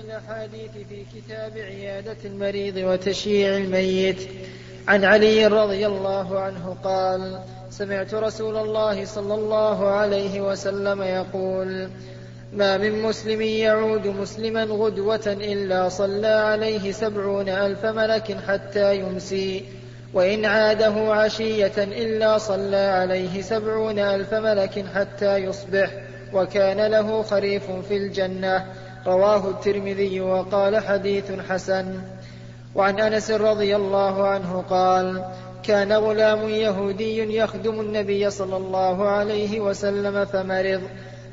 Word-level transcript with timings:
الأحاديث 0.00 0.70
في 0.88 1.04
كتاب 1.14 1.52
عيادة 1.56 2.16
المريض 2.24 2.76
وتشييع 2.76 3.56
الميت. 3.56 4.28
عن 4.88 5.04
علي 5.04 5.46
رضي 5.46 5.86
الله 5.86 6.40
عنه 6.40 6.76
قال 6.84 7.40
سمعت 7.70 8.14
رسول 8.14 8.56
الله 8.56 9.04
صلى 9.04 9.34
الله 9.34 9.88
عليه 9.88 10.40
وسلم 10.40 11.02
يقول 11.02 11.88
ما 12.52 12.76
من 12.76 13.02
مسلم 13.02 13.40
يعود 13.40 14.06
مسلما 14.06 14.64
غدوة 14.64 15.26
إلا 15.26 15.88
صلى 15.88 16.26
عليه 16.26 16.92
سبعون 16.92 17.48
ألف 17.48 17.86
ملك 17.86 18.36
حتى 18.48 18.96
يمسي 18.96 19.64
وإن 20.14 20.44
عاده 20.44 21.14
عشية 21.14 21.78
إلا 21.78 22.38
صلى 22.38 22.76
عليه 22.76 23.42
سبعون 23.42 23.98
ألف 23.98 24.34
ملك 24.34 24.84
حتى 24.94 25.36
يصبح 25.36 25.90
وكان 26.32 26.90
له 26.90 27.22
خريف 27.22 27.70
في 27.88 27.96
الجنة. 27.96 28.66
رواه 29.08 29.50
الترمذي 29.50 30.20
وقال 30.20 30.78
حديث 30.78 31.32
حسن. 31.48 32.00
وعن 32.74 33.00
أنس 33.00 33.30
رضي 33.30 33.76
الله 33.76 34.26
عنه 34.26 34.64
قال 34.70 35.24
كان 35.62 35.92
غلام 35.92 36.48
يهودي 36.48 37.36
يخدم 37.36 37.80
النبي 37.80 38.30
صلى 38.30 38.56
الله 38.56 39.08
عليه 39.08 39.60
وسلم 39.60 40.24
فمرض 40.24 40.82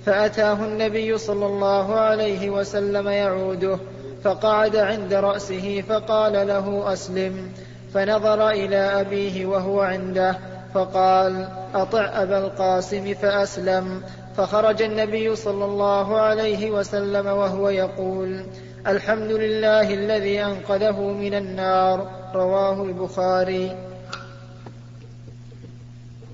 فأتاه 0.05 0.53
النبي 0.53 1.17
صلى 1.17 1.45
الله 1.45 1.95
عليه 1.95 2.49
وسلم 2.49 3.07
يعوده 3.07 3.80
فقعد 4.23 4.75
عند 4.75 5.13
رأسه 5.13 5.83
فقال 5.89 6.47
له 6.47 6.94
أسلم 6.94 7.52
فنظر 7.94 8.49
إلى 8.49 8.77
أبيه 8.77 9.45
وهو 9.45 9.81
عنده 9.81 10.38
فقال 10.73 11.47
أطع 11.73 12.21
أبا 12.23 12.38
القاسم 12.38 13.13
فأسلم 13.13 14.02
فخرج 14.38 14.81
النبي 14.81 15.35
صلى 15.35 15.66
الله 15.66 16.20
عليه 16.20 16.71
وسلم 16.71 17.25
وهو 17.25 17.70
يقول 17.70 18.45
الحمد 18.88 19.31
لله 19.31 19.94
الذي 19.94 20.44
أنقذه 20.44 21.00
من 21.02 21.33
النار. 21.33 22.11
رواه 22.36 22.83
البخاري. 22.83 23.67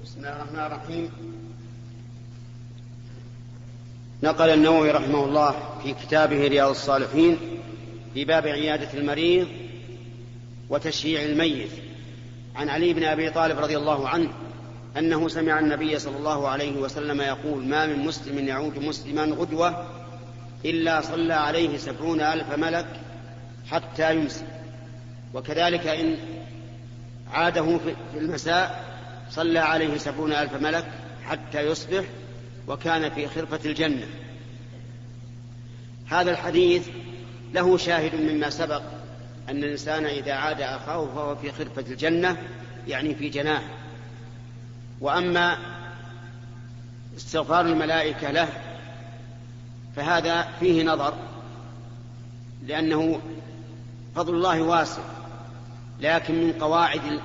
بسم 0.04 0.18
الله 0.18 0.36
الرحمن 0.36 0.60
الرحيم. 0.60 1.12
نقل 4.24 4.50
النووي 4.50 4.92
رحمه 4.92 5.26
الله 5.26 5.56
في 5.84 5.94
كتابه 5.94 6.48
رياض 6.48 6.70
الصالحين 6.70 7.38
في 8.14 8.26
باب 8.26 8.48
عيادة 8.48 8.94
المريض 8.94 9.48
وتشييع 10.70 11.22
الميت. 11.22 11.72
عن 12.56 12.70
علي 12.70 12.94
بن 12.94 13.04
أبي 13.04 13.30
طالب 13.30 13.60
رضي 13.60 13.78
الله 13.78 14.10
عنه 14.10 14.30
أنه 14.98 15.28
سمع 15.28 15.60
النبي 15.60 16.00
صلى 16.00 16.18
الله 16.18 16.48
عليه 16.48 16.78
وسلم 16.78 17.22
يقول 17.22 17.66
ما 17.66 17.86
من 17.86 18.00
مسلم 18.00 18.48
يعود 18.48 18.80
مسلما 18.80 19.24
غدوة 19.24 19.88
إلا 20.66 21.02
صلى 21.02 21.34
عليه 21.34 21.78
سبعون 21.78 22.22
ألف 22.22 22.52
ملك 22.58 22.88
حتى 23.72 24.16
يمسي. 24.16 24.46
وكذلك 25.34 25.88
إن 25.88 26.18
عاده 27.34 27.78
في 28.14 28.20
المساء 28.20 28.86
صلى 29.32 29.60
عليه 29.60 29.98
سبعون 29.98 30.34
ألف 30.34 30.54
ملك 30.54 30.86
حتى 31.26 31.62
يصبح 31.62 32.04
وكان 32.68 33.10
في 33.10 33.28
خرفة 33.28 33.60
الجنة. 33.66 34.08
هذا 36.08 36.32
الحديث 36.32 36.88
له 37.54 37.78
شاهد 37.78 38.16
مما 38.16 38.50
سبق 38.50 38.82
أن 39.50 39.64
الإنسان 39.64 40.06
إذا 40.06 40.34
عاد 40.34 40.62
أخاه 40.62 41.06
فهو 41.06 41.36
في 41.36 41.52
خرفة 41.52 41.92
الجنة 41.92 42.38
يعني 42.88 43.16
في 43.16 43.30
جناه 43.30 43.62
وأما 45.02 45.58
استغفار 47.18 47.66
الملائكة 47.66 48.32
له 48.32 48.50
فهذا 49.96 50.48
فيه 50.60 50.84
نظر 50.84 51.14
لأنه 52.68 53.22
فضل 54.16 54.36
الله 54.36 54.62
واسع 54.62 55.02
لكن 56.00 56.36
من 56.44 56.54
قواعد 56.54 57.20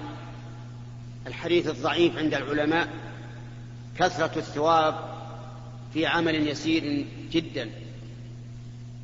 الحديث 1.27 1.67
الضعيف 1.67 2.19
عند 2.19 2.35
العلماء 2.35 2.89
كثرة 3.99 4.39
الثواب 4.39 4.95
في 5.93 6.07
عمل 6.07 6.49
يسير 6.49 7.07
جدا. 7.31 7.71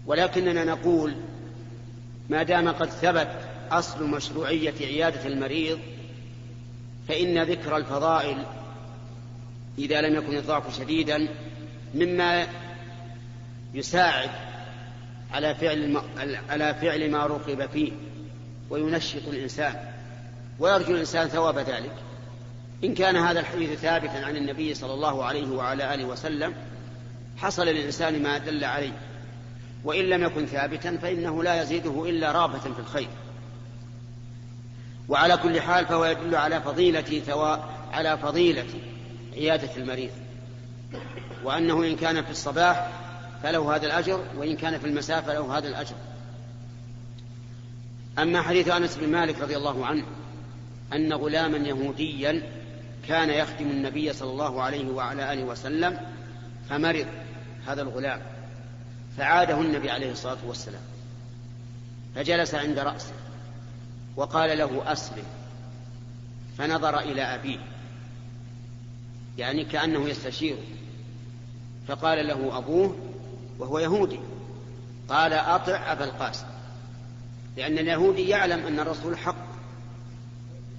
ولكننا 0.07 0.65
نقول 0.65 1.15
ما 2.31 2.43
دام 2.43 2.69
قد 2.69 2.91
ثبت 2.91 3.29
أصل 3.71 4.05
مشروعية 4.11 4.75
عيادة 4.81 5.27
المريض 5.27 5.79
فإن 7.09 7.43
ذكر 7.43 7.77
الفضائل 7.77 8.45
إذا 9.79 10.01
لم 10.01 10.15
يكن 10.15 10.37
الضعف 10.37 10.79
شديدا 10.79 11.29
مما 11.95 12.47
يساعد 13.75 14.31
على 15.33 15.55
فعل 15.55 16.03
على 16.49 16.75
فعل 16.75 17.11
ما 17.11 17.27
رغب 17.27 17.67
فيه 17.67 17.93
وينشط 18.71 19.29
الإنسان 19.29 19.75
ويرجو 20.59 20.95
الإنسان 20.95 21.29
ثواب 21.29 21.59
ذلك. 21.59 21.95
إن 22.85 22.95
كان 22.95 23.17
هذا 23.17 23.41
الحديث 23.41 23.79
ثابتا 23.79 24.17
عن 24.17 24.37
النبي 24.37 24.75
صلى 24.75 24.95
الله 24.95 25.25
عليه 25.25 25.49
وعلى 25.51 25.95
آله 25.95 26.05
وسلم 26.05 26.55
حصل 27.37 27.67
للإنسان 27.67 28.23
ما 28.23 28.39
دل 28.39 28.65
عليه. 28.65 28.93
وإن 29.85 30.05
لم 30.05 30.23
يكن 30.23 30.47
ثابتا 30.47 30.97
فإنه 30.97 31.43
لا 31.43 31.63
يزيده 31.63 32.09
إلا 32.09 32.33
رابة 32.33 32.59
في 32.59 32.79
الخير. 32.79 33.09
وعلى 35.09 35.37
كل 35.37 35.61
حال 35.61 35.87
فهو 35.87 36.05
يدل 36.05 36.35
على 36.35 36.61
فضيلة 36.61 37.21
ثواب 37.27 37.61
على 37.93 38.19
فضيلة 38.19 38.67
عيادة 39.37 39.77
المريض 39.77 40.11
وأنه 41.45 41.85
إن 41.85 41.97
كان 41.97 42.25
في 42.25 42.31
الصباح 42.31 42.91
فله 43.43 43.77
هذا 43.77 43.87
الأجر 43.87 44.25
وإن 44.37 44.57
كان 44.57 44.79
في 44.79 44.87
المساء 44.87 45.21
فله 45.21 45.59
هذا 45.59 45.69
الأجر. 45.69 45.95
أما 48.19 48.43
حديث 48.43 48.69
أنس 48.69 48.97
بن 48.97 49.09
مالك 49.09 49.41
رضي 49.41 49.57
الله 49.57 49.87
عنه 49.87 50.05
أن 50.93 51.13
غلاما 51.13 51.59
يهوديا 51.59 52.43
كان 53.09 53.31
يخدم 53.31 53.71
النبي 53.71 54.13
صلى 54.13 54.31
الله 54.31 54.63
عليه 54.63 54.91
وعلى 54.91 55.33
آله 55.33 55.45
وسلم 55.45 56.01
فمرض 56.71 57.07
هذا 57.67 57.83
الغلام 57.83 58.21
فعاده 59.19 59.61
النبي 59.61 59.91
عليه 59.91 60.13
الصلاة 60.13 60.39
والسلام 60.47 60.83
فجلس 62.15 62.55
عند 62.55 62.79
رأسه 62.79 63.13
وقال 64.17 64.59
له 64.59 64.93
أسلم 64.93 65.25
فنظر 66.59 66.99
إلى 66.99 67.23
أبيه. 67.23 67.59
يعني 69.39 69.65
كأنه 69.65 70.09
يستشير. 70.09 70.57
فقال 71.89 72.27
له 72.27 72.59
أبوه 72.59 72.97
وهو 73.59 73.79
يهودي 73.79 74.21
قال 75.09 75.33
أطع 75.33 75.93
أبا 75.93 76.05
القاسم 76.05 76.47
لأن 77.57 77.79
اليهودي 77.79 78.29
يعلم 78.29 78.67
أن 78.67 78.81
الرسول 78.81 79.19
حق 79.19 79.47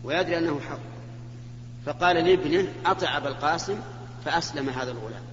ويدري 0.03 0.37
أنه 0.37 0.59
حق. 0.59 0.79
فقال 1.85 2.15
لابنه 2.15 2.67
أطع 2.85 3.17
أبا 3.17 3.29
القاسم 3.29 3.79
فأسلم 4.25 4.69
هذا 4.69 4.91
الغلام. 4.91 5.23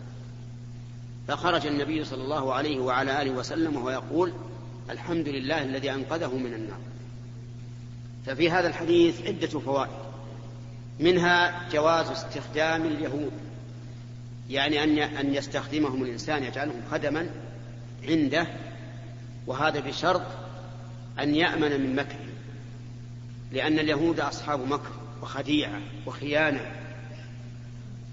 فخرج 1.29 1.67
النبي 1.67 2.05
صلى 2.05 2.23
الله 2.23 2.55
عليه 2.55 2.81
وعلى 2.81 3.23
آله 3.23 3.31
وسلم 3.31 3.77
وهو 3.77 3.91
يقول 3.91 4.33
الحمد 4.91 5.29
لله 5.29 5.63
الذي 5.63 5.91
أنقذه 5.91 6.37
من 6.37 6.55
النار. 6.55 6.79
ففي 8.27 8.51
هذا 8.51 8.69
الحديث 8.69 9.27
عدة 9.27 9.61
فوائد. 9.61 10.00
منها 11.01 11.69
جواز 11.73 12.11
استخدام 12.11 12.83
اليهود. 12.83 13.33
يعني 14.51 14.85
أن 14.85 14.99
أن 14.99 15.35
يستخدمهم 15.35 16.03
الإنسان 16.03 16.45
يجعلهم 16.45 16.83
خدما 16.91 17.31
عنده 18.09 18.47
وهذا 19.47 19.81
بشرط 19.81 20.23
أن 21.19 21.35
يأمن 21.35 21.81
من 21.81 21.97
مكر 21.97 22.17
لأن 23.53 23.79
اليهود 23.79 24.21
أصحاب 24.21 24.69
مكر 24.69 24.91
وخديعة 25.23 25.81
وخيانة. 26.07 26.73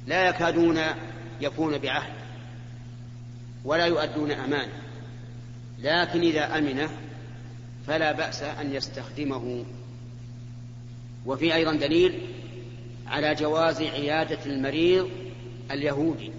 لا 0.07 0.27
يكادون 0.29 0.79
يكون 1.41 1.77
بعهد 1.77 2.13
ولا 3.63 3.85
يؤدون 3.85 4.31
أمانة 4.31 4.73
لكن 5.79 6.21
إذا 6.21 6.57
أمنه 6.57 6.89
فلا 7.87 8.11
بأس 8.11 8.43
أن 8.43 8.75
يستخدمه. 8.75 9.65
وفي 11.25 11.55
أيضا 11.55 11.73
دليل 11.73 12.21
على 13.07 13.35
جواز 13.35 13.81
عيادة 13.81 14.45
المريض 14.45 15.09
اليهودي 15.71 16.31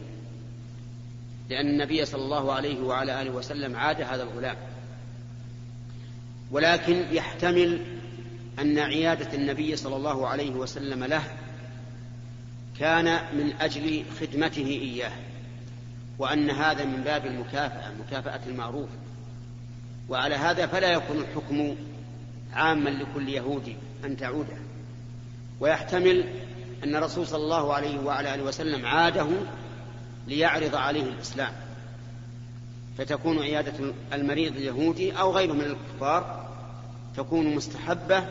لأن 1.50 1.68
النبي 1.68 2.04
صلى 2.04 2.22
الله 2.22 2.52
عليه 2.52 2.80
وعلى 2.80 3.22
آله 3.22 3.30
وسلم 3.30 3.76
عاد 3.76 4.00
هذا 4.00 4.22
الغلام. 4.22 4.56
ولكن 6.50 7.04
يحتمل 7.12 7.80
أن 8.58 8.78
عيادة 8.78 9.34
النبي 9.34 9.76
صلى 9.76 9.96
الله 9.96 10.28
عليه 10.28 10.50
وسلم 10.50 11.04
له 11.04 11.22
كان 12.78 13.36
من 13.36 13.52
أجل 13.60 14.04
خدمته 14.20 14.66
إياه 14.66 15.12
وأن 16.18 16.50
هذا 16.50 16.84
من 16.84 17.02
باب 17.02 17.26
المكافأة 17.26 17.92
مكافأة 18.06 18.40
المعروف. 18.46 18.88
وعلى 20.08 20.34
هذا 20.34 20.66
فلا 20.66 20.92
يكون 20.92 21.18
الحكم 21.18 21.76
عاما 22.52 22.90
لكل 22.90 23.28
يهودي 23.28 23.76
أن 24.04 24.16
تعوده. 24.16 24.56
ويحتمل 25.60 26.24
أن 26.84 26.96
الرسول 26.96 27.26
صلى 27.26 27.42
الله 27.42 27.74
عليه 27.74 27.98
وعلى 28.00 28.34
آله 28.34 28.42
وسلم 28.42 28.86
عاده 28.86 29.26
ليعرض 30.26 30.74
عليه 30.74 31.02
الإسلام 31.02 31.52
فتكون 32.98 33.38
عيادة 33.38 33.72
المريض 34.12 34.56
اليهودي 34.56 35.12
أو 35.12 35.32
غيره 35.32 35.52
من 35.52 35.64
الكفار 35.64 36.48
تكون 37.16 37.54
مستحبة 37.54 38.24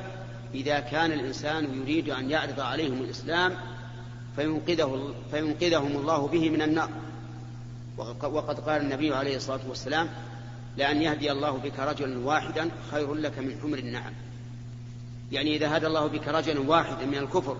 إذا 0.53 0.79
كان 0.79 1.11
الإنسان 1.11 1.81
يريد 1.81 2.09
أن 2.09 2.31
يعرض 2.31 2.59
عليهم 2.59 3.01
الإسلام 3.03 3.55
فينقذه 4.35 5.13
فينقذهم 5.31 5.97
الله 5.97 6.27
به 6.27 6.49
من 6.49 6.61
النار. 6.61 6.89
وقد 8.23 8.59
قال 8.59 8.81
النبي 8.81 9.15
عليه 9.15 9.35
الصلاة 9.35 9.59
والسلام 9.69 10.09
لأن 10.77 11.01
يهدي 11.01 11.31
الله 11.31 11.51
بك 11.51 11.79
رجلا 11.79 12.25
واحدا 12.25 12.69
خير 12.91 13.13
لك 13.13 13.39
من 13.39 13.59
حمر 13.61 13.77
النعم. 13.77 14.13
يعني 15.31 15.55
إذا 15.55 15.77
هدى 15.77 15.87
الله 15.87 16.07
بك 16.07 16.27
رجلا 16.27 16.59
واحدا 16.59 17.05
من 17.05 17.17
الكفر 17.17 17.57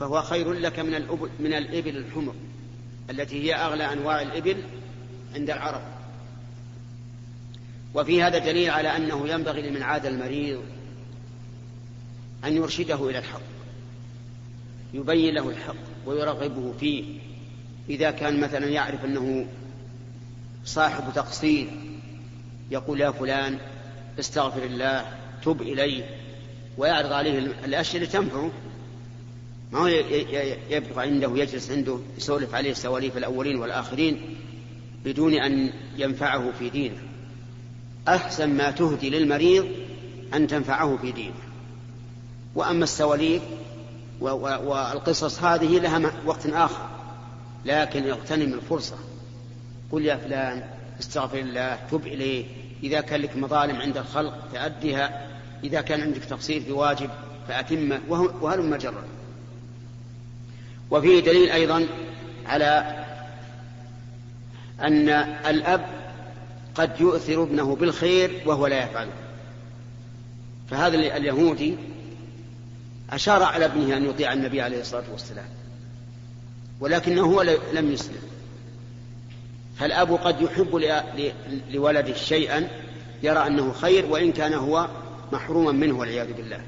فهو 0.00 0.22
خير 0.22 0.52
لك 0.52 0.78
من 0.78 0.94
الأبل 0.94 1.30
من 1.40 1.52
الإبل 1.52 1.96
الحمر 1.96 2.34
التي 3.10 3.42
هي 3.42 3.54
أغلى 3.54 3.92
أنواع 3.92 4.22
الإبل 4.22 4.56
عند 5.34 5.50
العرب. 5.50 5.82
وفي 7.94 8.22
هذا 8.22 8.38
دليل 8.38 8.70
على 8.70 8.96
أنه 8.96 9.28
ينبغي 9.28 9.70
لمن 9.70 9.82
عاد 9.82 10.06
المريض 10.06 10.62
أن 12.44 12.56
يرشده 12.56 13.10
إلى 13.10 13.18
الحق 13.18 13.40
يبين 14.94 15.34
له 15.34 15.48
الحق 15.48 16.06
ويرغبه 16.06 16.72
فيه. 16.80 17.18
إذا 17.90 18.10
كان 18.10 18.40
مثلا 18.40 18.66
يعرف 18.66 19.04
أنه 19.04 19.46
صاحب 20.64 21.04
تقصير 21.14 21.68
يقول 22.70 23.00
يا 23.00 23.10
فلان 23.10 23.58
استغفر 24.18 24.62
الله 24.62 25.04
تب 25.44 25.62
إليه 25.62 26.04
ويعرض 26.78 27.12
عليه 27.12 27.38
الأشياء 27.38 27.96
اللي 27.96 28.06
تنفعه 28.06 28.50
ما 29.72 29.78
هو 29.78 29.86
يبقى 30.70 31.02
عنده 31.02 31.30
يجلس 31.34 31.70
عنده 31.70 31.98
يسولف 32.18 32.54
عليه 32.54 32.72
سواليف 32.72 33.16
الأولين 33.16 33.56
والآخرين 33.56 34.36
بدون 35.04 35.34
أن 35.34 35.72
ينفعه 35.96 36.52
في 36.58 36.70
دينه. 36.70 36.96
أحسن 38.08 38.48
ما 38.48 38.70
تهدي 38.70 39.10
للمريض 39.10 39.66
أن 40.34 40.46
تنفعه 40.46 40.96
في 40.96 41.12
دينه. 41.12 41.34
وأما 42.54 42.84
السواليف 42.84 43.42
والقصص 44.20 45.42
هذه 45.42 45.78
لها 45.78 46.12
وقت 46.26 46.46
آخر. 46.46 46.88
لكن 47.64 48.08
اغتنم 48.08 48.54
الفرصة. 48.54 48.96
قل 49.92 50.04
يا 50.04 50.16
فلان 50.16 50.64
استغفر 51.00 51.38
الله 51.38 51.78
تب 51.90 52.06
إليه. 52.06 52.44
إذا 52.82 53.00
كان 53.00 53.20
لك 53.20 53.36
مظالم 53.36 53.76
عند 53.76 53.96
الخلق 53.96 54.48
تأديها. 54.52 55.28
إذا 55.64 55.80
كان 55.80 56.00
عندك 56.00 56.24
تقصير 56.24 56.60
في 56.60 56.72
واجب 56.72 57.10
فأتمه. 57.48 58.00
وهلم 58.40 58.76
جرا 58.76 59.04
وفيه 60.90 61.20
دليل 61.20 61.50
أيضا 61.50 61.86
على 62.46 63.04
أن 64.80 65.08
الأب 65.46 65.86
قد 66.74 67.00
يؤثر 67.00 67.42
ابنه 67.42 67.76
بالخير 67.76 68.42
وهو 68.46 68.66
لا 68.66 68.84
يفعله. 68.84 69.12
فهذا 70.70 70.96
اليهودي 70.96 71.76
أشار 73.10 73.42
على 73.42 73.64
ابنه 73.64 73.96
أن 73.96 74.04
يطيع 74.04 74.32
النبي 74.32 74.60
عليه 74.60 74.80
الصلاة 74.80 75.04
والسلام 75.12 75.48
ولكنه 76.80 77.22
هو 77.22 77.42
لم 77.72 77.92
يسلم. 77.92 78.22
فالأب 79.78 80.12
قد 80.12 80.40
يحب 80.40 80.82
لولده 81.70 82.14
شيئا 82.14 82.68
يرى 83.22 83.46
أنه 83.46 83.72
خير 83.72 84.06
وإن 84.06 84.32
كان 84.32 84.54
هو 84.54 84.88
محروما 85.32 85.72
منه 85.72 85.98
والعياذ 85.98 86.32
بالله. 86.32 86.60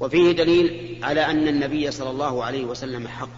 وفيه 0.00 0.32
دليل 0.32 0.98
على 1.04 1.24
أن 1.26 1.48
النبي 1.48 1.90
صلى 1.90 2.10
الله 2.10 2.44
عليه 2.44 2.64
وسلم 2.64 3.08
حق. 3.08 3.28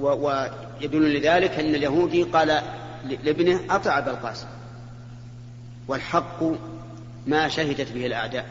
ويدل 0.00 1.14
لذلك 1.18 1.50
أن 1.50 1.74
اليهودي 1.74 2.22
قال 2.22 2.62
لابنه 3.24 3.60
أطع 3.70 3.98
أبا 3.98 4.10
القاسم. 4.10 4.46
والحق 5.88 6.42
ما 7.26 7.48
شهدت 7.48 7.92
به 7.92 8.06
الأعداء. 8.06 8.46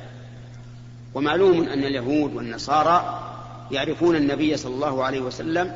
ومعلوم 1.13 1.63
أن 1.63 1.83
اليهود 1.83 2.35
والنصارى 2.35 3.25
يعرفون 3.71 4.15
النبي 4.15 4.57
صلى 4.57 4.73
الله 4.73 5.03
عليه 5.03 5.21
وسلم 5.21 5.75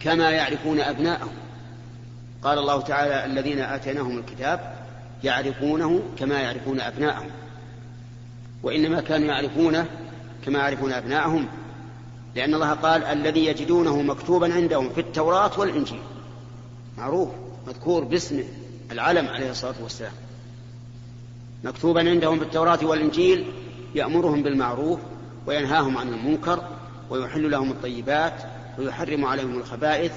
كما 0.00 0.30
يعرفون 0.30 0.80
أبناءهم. 0.80 1.32
قال 2.42 2.58
الله 2.58 2.80
تعالى 2.80 3.24
الذين 3.24 3.58
آتيناهم 3.60 4.18
الكتاب 4.18 4.76
يعرفونه 5.24 6.02
كما 6.18 6.40
يعرفون 6.40 6.80
أبناءهم. 6.80 7.30
وإنما 8.62 9.00
كانوا 9.00 9.28
يعرفونه 9.28 9.86
كما 10.44 10.58
يعرفون 10.58 10.92
أبناءهم 10.92 11.48
لأن 12.34 12.54
الله 12.54 12.72
قال 12.72 13.04
الذي 13.04 13.46
يجدونه 13.46 14.02
مكتوبا 14.02 14.54
عندهم 14.54 14.90
في 14.90 15.00
التوراة 15.00 15.60
والإنجيل. 15.60 16.00
معروف 16.98 17.28
مذكور 17.66 18.04
باسمه 18.04 18.44
العلم 18.92 19.28
عليه 19.28 19.50
الصلاة 19.50 19.74
والسلام. 19.82 20.12
مكتوبا 21.64 22.10
عندهم 22.10 22.38
في 22.38 22.44
التوراة 22.44 22.78
والإنجيل 22.82 23.52
يأمرهم 23.94 24.42
بالمعروف 24.42 25.00
وينهاهم 25.46 25.96
عن 25.96 26.08
المنكر 26.08 26.62
ويحل 27.10 27.50
لهم 27.50 27.70
الطيبات 27.70 28.42
ويحرم 28.78 29.24
عليهم 29.24 29.58
الخبائث 29.58 30.12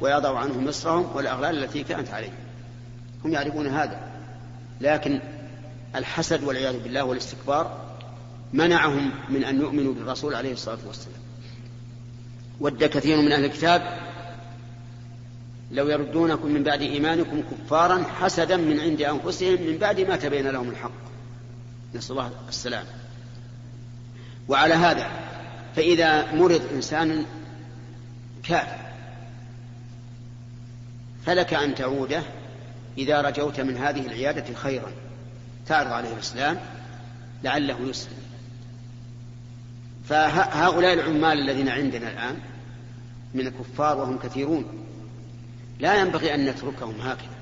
ويضع 0.00 0.38
عنهم 0.38 0.64
مصرهم 0.64 1.06
والأغلال 1.14 1.64
التي 1.64 1.82
كانت 1.82 2.08
عليهم. 2.08 2.34
هم 3.24 3.32
يعرفون 3.32 3.66
هذا 3.66 4.00
لكن 4.80 5.20
الحسد 5.94 6.44
والعياذ 6.44 6.82
بالله 6.82 7.04
والاستكبار 7.04 7.90
منعهم 8.52 9.10
من 9.28 9.44
أن 9.44 9.60
يؤمنوا 9.60 9.94
بالرسول 9.94 10.34
عليه 10.34 10.52
الصلاة 10.52 10.78
والسلام. 10.86 11.20
ود 12.60 12.84
كثير 12.84 13.16
من 13.16 13.32
أهل 13.32 13.44
الكتاب 13.44 13.98
لو 15.72 15.88
يردونكم 15.88 16.48
من 16.48 16.62
بعد 16.62 16.82
إيمانكم 16.82 17.42
كفارا 17.42 18.04
حسدا 18.20 18.56
من 18.56 18.80
عند 18.80 19.02
أنفسهم 19.02 19.62
من 19.62 19.78
بعد 19.78 20.00
ما 20.00 20.16
تبين 20.16 20.48
لهم 20.48 20.68
الحق. 20.68 21.00
نسأل 21.94 22.10
الله 22.10 22.30
السلام. 22.48 22.84
وعلى 24.48 24.74
هذا 24.74 25.10
فإذا 25.76 26.32
مرض 26.34 26.62
إنسان 26.74 27.26
كافر 28.42 28.80
فلك 31.26 31.54
أن 31.54 31.74
تعوده 31.74 32.22
إذا 32.98 33.20
رجوت 33.20 33.60
من 33.60 33.76
هذه 33.76 34.06
العيادة 34.06 34.54
خيرا. 34.54 34.92
تعرض 35.66 35.92
عليه 35.92 36.12
الإسلام 36.12 36.58
لعله 37.44 37.80
يسلم. 37.80 38.20
فهؤلاء 40.08 40.92
العمال 40.92 41.38
الذين 41.38 41.68
عندنا 41.68 42.10
الآن 42.10 42.36
من 43.34 43.46
الكفار 43.46 43.98
وهم 43.98 44.18
كثيرون 44.18 44.64
لا 45.80 46.00
ينبغي 46.00 46.34
أن 46.34 46.44
نتركهم 46.46 47.00
هكذا 47.00 47.40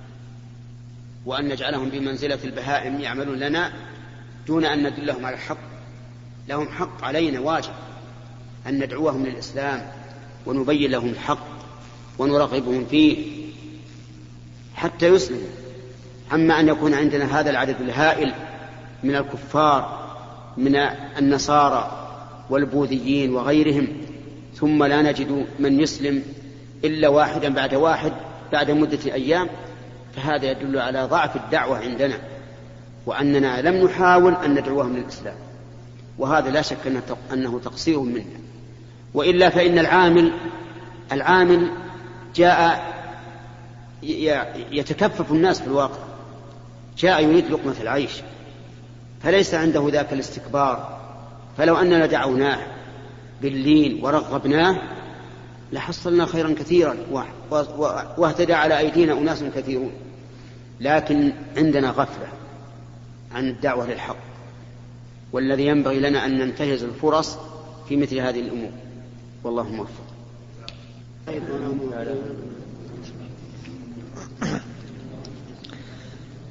وأن 1.27 1.49
نجعلهم 1.49 1.89
بمنزلة 1.89 2.39
البهائم 2.45 3.01
يعملون 3.01 3.39
لنا 3.39 3.73
دون 4.47 4.65
أن 4.65 4.87
ندلهم 4.87 5.27
على 5.27 5.37
الحق. 5.37 5.59
لهم 6.49 6.69
حق 6.69 7.05
علينا 7.05 7.41
واجب 7.41 7.73
أن 8.67 8.85
ندعوهم 8.85 9.27
للإسلام 9.27 9.91
ونبين 10.47 10.91
لهم 10.91 11.09
الحق 11.09 11.47
ونرغبهم 12.19 12.87
فيه 12.87 13.27
حتى 14.75 15.07
يسلموا. 15.07 15.68
أما 16.33 16.61
أن 16.61 16.69
يكون 16.69 16.95
عندنا 16.95 17.41
هذا 17.41 17.51
العدد 17.51 17.81
الهائل 17.81 18.33
من 19.03 19.17
الكفار 19.17 20.09
من 20.57 20.77
النصارى 21.19 22.09
والبوذيين 22.51 23.35
وغيرهم 23.35 23.89
ثم 24.55 24.85
لا 24.85 25.03
نجد 25.03 25.47
من 25.59 25.81
يسلم 25.81 26.23
إلا 26.85 27.09
واحدا 27.09 27.49
بعد 27.49 27.75
واحد 27.75 28.13
بعد 28.53 28.71
مدة 28.71 29.15
أيام 29.15 29.49
فهذا 30.17 30.51
يدل 30.51 30.79
على 30.79 31.05
ضعف 31.05 31.37
الدعوة 31.37 31.79
عندنا 31.79 32.19
وأننا 33.07 33.63
لم 33.63 33.85
نحاول 33.85 34.35
أن 34.35 34.55
ندعوهم 34.55 34.97
للإسلام 34.97 35.35
وهذا 36.19 36.51
لا 36.51 36.63
شك 36.63 36.93
أنه 37.33 37.61
تقصير 37.65 38.01
منا. 38.01 38.25
وإلا 39.15 39.49
فإن 39.49 39.79
العامل 39.79 40.33
العامل 41.13 41.71
جاء 42.35 42.95
يتكفف 44.73 45.33
الناس 45.33 45.61
في 45.61 45.67
الواقع 45.67 46.08
جاء 46.99 47.25
يريد 47.25 47.51
لقمة 47.51 47.75
العيش 47.81 48.13
فليس 49.23 49.55
عنده 49.55 49.89
ذاك 49.93 50.13
الاستكبار. 50.13 50.99
فلو 51.57 51.77
أننا 51.77 52.07
دعوناه 52.07 52.59
باللين 53.43 54.05
ورغبناه 54.05 54.83
لحصلنا 55.73 56.27
خيرا 56.27 56.55
كثيرا 56.55 56.97
واهتدى 58.19 58.55
على 58.55 58.79
أيدينا 58.79 59.13
أناس 59.13 59.43
كثيرون. 59.43 59.93
لكن 60.81 61.33
عندنا 61.57 61.91
غفلة 61.91 62.29
عن 63.35 63.49
الدعوة 63.49 63.87
للحق 63.87 64.17
والذي 65.33 65.67
ينبغي 65.67 66.01
لنا 66.01 66.27
أن 66.27 66.39
ننتهز 66.39 66.83
الفرص 66.83 67.39
في 67.89 67.97
مثل 67.97 68.19
هذه 68.19 68.41
الأمور. 68.41 68.71
والله 69.45 69.69
موفق. 69.69 70.09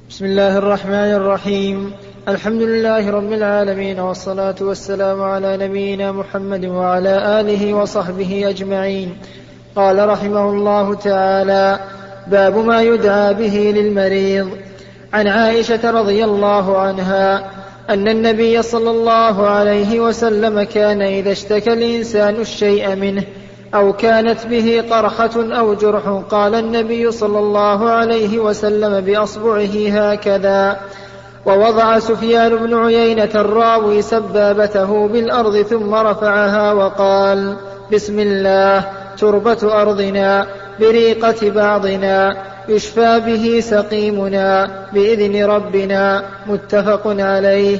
بسم 0.08 0.24
الله 0.24 0.58
الرحمن 0.58 1.12
الرحيم. 1.14 1.92
الحمد 2.28 2.62
لله 2.62 3.10
رب 3.10 3.32
العالمين 3.32 4.00
والصلاة 4.00 4.54
والسلام 4.60 5.22
على 5.22 5.56
نبينا 5.56 6.12
محمد 6.12 6.64
وعلى 6.64 7.40
آله 7.40 7.74
وصحبه 7.74 8.48
أجمعين. 8.48 9.16
قال 9.76 10.08
رحمه 10.08 10.50
الله 10.50 10.94
تعالى 10.94 11.78
باب 12.26 12.56
ما 12.56 12.82
يدعى 12.82 13.34
به 13.34 13.72
للمريض. 13.76 14.48
عن 15.12 15.28
عائشة 15.28 15.90
رضي 15.90 16.24
الله 16.24 16.78
عنها 16.78 17.50
أن 17.90 18.08
النبي 18.08 18.62
صلى 18.62 18.90
الله 18.90 19.46
عليه 19.46 20.00
وسلم 20.00 20.62
كان 20.62 21.02
إذا 21.02 21.32
اشتكى 21.32 21.72
الإنسان 21.72 22.34
الشيء 22.34 22.94
منه 22.94 23.22
أو 23.74 23.92
كانت 23.92 24.46
به 24.46 24.84
قرحه 24.90 25.30
أو 25.36 25.74
جرح 25.74 26.22
قال 26.30 26.54
النبي 26.54 27.10
صلى 27.10 27.38
الله 27.38 27.90
عليه 27.90 28.38
وسلم 28.38 29.00
بأصبعه 29.00 29.88
هكذا. 29.88 30.76
ووضع 31.46 31.98
سفيان 31.98 32.56
بن 32.56 32.74
عيينة 32.74 33.30
الراوي 33.34 34.02
سبابته 34.02 35.08
بالأرض 35.08 35.62
ثم 35.62 35.94
رفعها 35.94 36.72
وقال 36.72 37.56
بسم 37.92 38.18
الله 38.18 38.84
تربة 39.18 39.82
أرضنا 39.82 40.46
بريقة 40.80 41.50
بعضنا 41.50 42.36
يشفى 42.68 43.20
به 43.26 43.60
سقيمنا 43.60 44.70
بإذن 44.92 45.44
ربنا 45.44 46.24
متفق 46.46 47.02
عليه. 47.06 47.78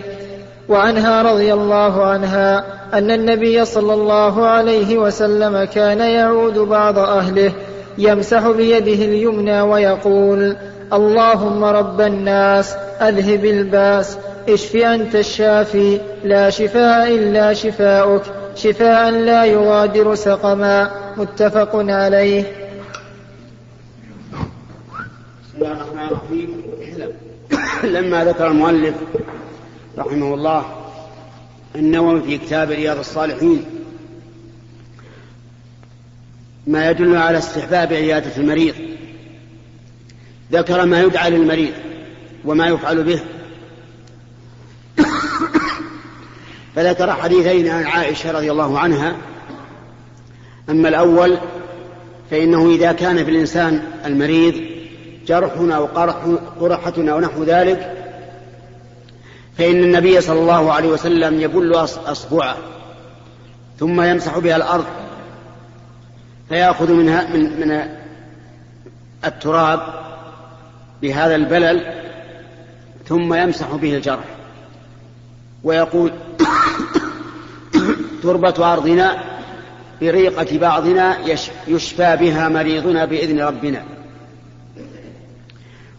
وعنها 0.69 1.23
رضي 1.23 1.53
الله 1.55 2.05
عنها 2.05 2.65
أن 2.95 3.11
النبي 3.11 3.65
صلى 3.65 3.95
الله 3.95 4.47
عليه 4.47 4.99
وسلم 4.99 5.65
كان 5.65 6.01
يعود 6.01 6.59
بعض 6.59 6.99
أهله 6.99 7.53
يمسح 7.99 8.49
بيده 8.49 9.05
اليمنى 9.05 9.61
ويقول 9.61 10.57
اللهم 10.93 11.65
رب 11.65 12.01
الناس 12.01 12.75
أذهب 13.01 13.45
الباس 13.45 14.19
اشف 14.49 14.77
أنت 14.77 15.15
الشافي 15.15 16.01
لا 16.25 16.51
شفاء 16.51 17.15
إلا 17.15 17.53
شفاؤك 17.53 18.23
شفاء 18.59 19.11
لا 19.11 19.45
يغادر 19.45 20.15
سقما. 20.15 20.91
متفق 21.17 21.71
عليه. 21.75 22.43
بسم 25.43 25.57
الله 25.57 25.73
الرحمن 25.73 26.09
الرحيم. 26.11 26.63
لما 27.95 28.25
ذكر 28.25 28.47
المؤلف 28.47 28.95
رحمه 29.99 30.35
الله 30.35 30.65
النووي 31.77 32.23
في 32.23 32.39
كتاب 32.39 32.71
رياض 32.71 32.99
الصالحين 32.99 33.65
ما 36.67 36.91
يدل 36.91 37.17
على 37.17 37.39
استحباب 37.39 37.93
عيادة 37.93 38.37
المريض 38.37 38.75
ذكر 40.53 40.87
ما 40.87 41.01
يدعى 41.01 41.31
للمريض 41.31 41.73
وما 42.45 42.67
يفعل 42.67 43.03
به. 43.05 43.21
فذكر 46.77 47.13
حديثين 47.13 47.69
عن 47.69 47.85
عائشة 47.85 48.33
رضي 48.33 48.51
الله 48.51 48.79
عنها 48.79 49.17
أما 50.71 50.89
الأول 50.89 51.39
فإنه 52.31 52.71
إذا 52.71 52.93
كان 52.93 53.25
في 53.25 53.31
الإنسان 53.31 53.83
المريض 54.05 54.55
جرح 55.27 55.53
أو 55.59 55.87
قرحة 56.61 56.95
أو 56.99 57.21
نحو 57.21 57.45
ذلك 57.45 57.98
فإن 59.59 59.83
النبي 59.83 60.21
صلى 60.21 60.41
الله 60.41 60.73
عليه 60.73 60.89
وسلم 60.89 61.41
يبل 61.41 61.75
أصبعه 62.07 62.57
ثم 63.79 64.01
يمسح 64.03 64.39
بها 64.39 64.57
الأرض 64.57 64.85
فيأخذ 66.49 66.93
منها 66.93 67.27
من 67.37 67.61
من 67.61 67.89
التراب 69.25 69.81
بهذا 71.03 71.35
البلل 71.35 71.95
ثم 73.09 73.35
يمسح 73.35 73.75
به 73.75 73.97
الجرح. 73.97 74.25
ويقول 75.65 76.13
تربة 78.23 78.73
أرضنا 78.73 79.25
بريقة 80.01 80.59
بعضنا 80.59 81.17
يشفى 81.69 82.17
بها 82.17 82.49
مريضنا 82.49 83.05
بإذن 83.05 83.41
ربنا. 83.41 83.83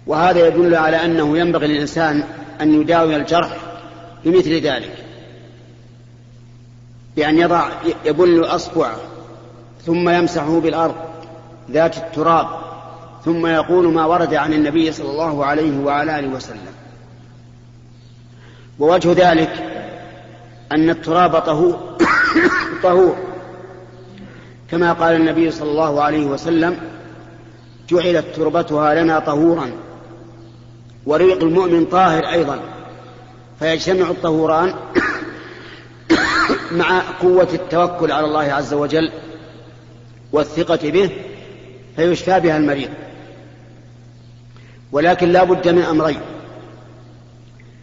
وهذا 0.07 0.47
يدل 0.47 0.75
على 0.75 1.05
أنه 1.05 1.37
ينبغي 1.37 1.67
للإنسان 1.67 2.23
أن 2.61 2.81
يداوي 2.81 3.15
الجرح 3.15 3.57
بمثل 4.25 4.53
ذلك. 4.53 5.05
بأن 7.15 7.39
يضع 7.39 7.69
يبل 8.05 8.45
أصبعه 8.45 8.97
ثم 9.85 10.09
يمسحه 10.09 10.59
بالأرض 10.59 10.95
ذات 11.71 11.97
التراب 11.97 12.47
ثم 13.25 13.47
يقول 13.47 13.93
ما 13.93 14.05
ورد 14.05 14.33
عن 14.33 14.53
النبي 14.53 14.91
صلى 14.91 15.09
الله 15.09 15.45
عليه 15.45 15.79
وعلى 15.79 16.19
آله 16.19 16.27
وسلم. 16.27 16.73
ووجه 18.79 19.31
ذلك 19.31 19.51
أن 20.71 20.89
التراب 20.89 21.39
طهور 21.39 21.97
طهور 22.83 23.17
كما 24.71 24.93
قال 24.93 25.15
النبي 25.15 25.51
صلى 25.51 25.71
الله 25.71 26.01
عليه 26.01 26.25
وسلم 26.25 26.77
جعلت 27.89 28.25
تربتها 28.35 29.03
لنا 29.03 29.19
طهورا. 29.19 29.71
وريق 31.09 31.43
المؤمن 31.43 31.85
طاهر 31.85 32.29
أيضا. 32.29 32.59
فيجتمع 33.59 34.09
الطهوران 34.09 34.73
مع 36.71 37.01
قوة 37.21 37.47
التوكل 37.53 38.11
على 38.11 38.25
الله 38.25 38.53
عز 38.53 38.73
وجل 38.73 39.11
والثقة 40.31 40.89
به 40.89 41.09
فيشفى 41.95 42.39
بها 42.39 42.57
المريض. 42.57 42.89
ولكن 44.91 45.29
لا 45.29 45.43
بد 45.43 45.67
من 45.67 45.81
أمرين. 45.81 46.19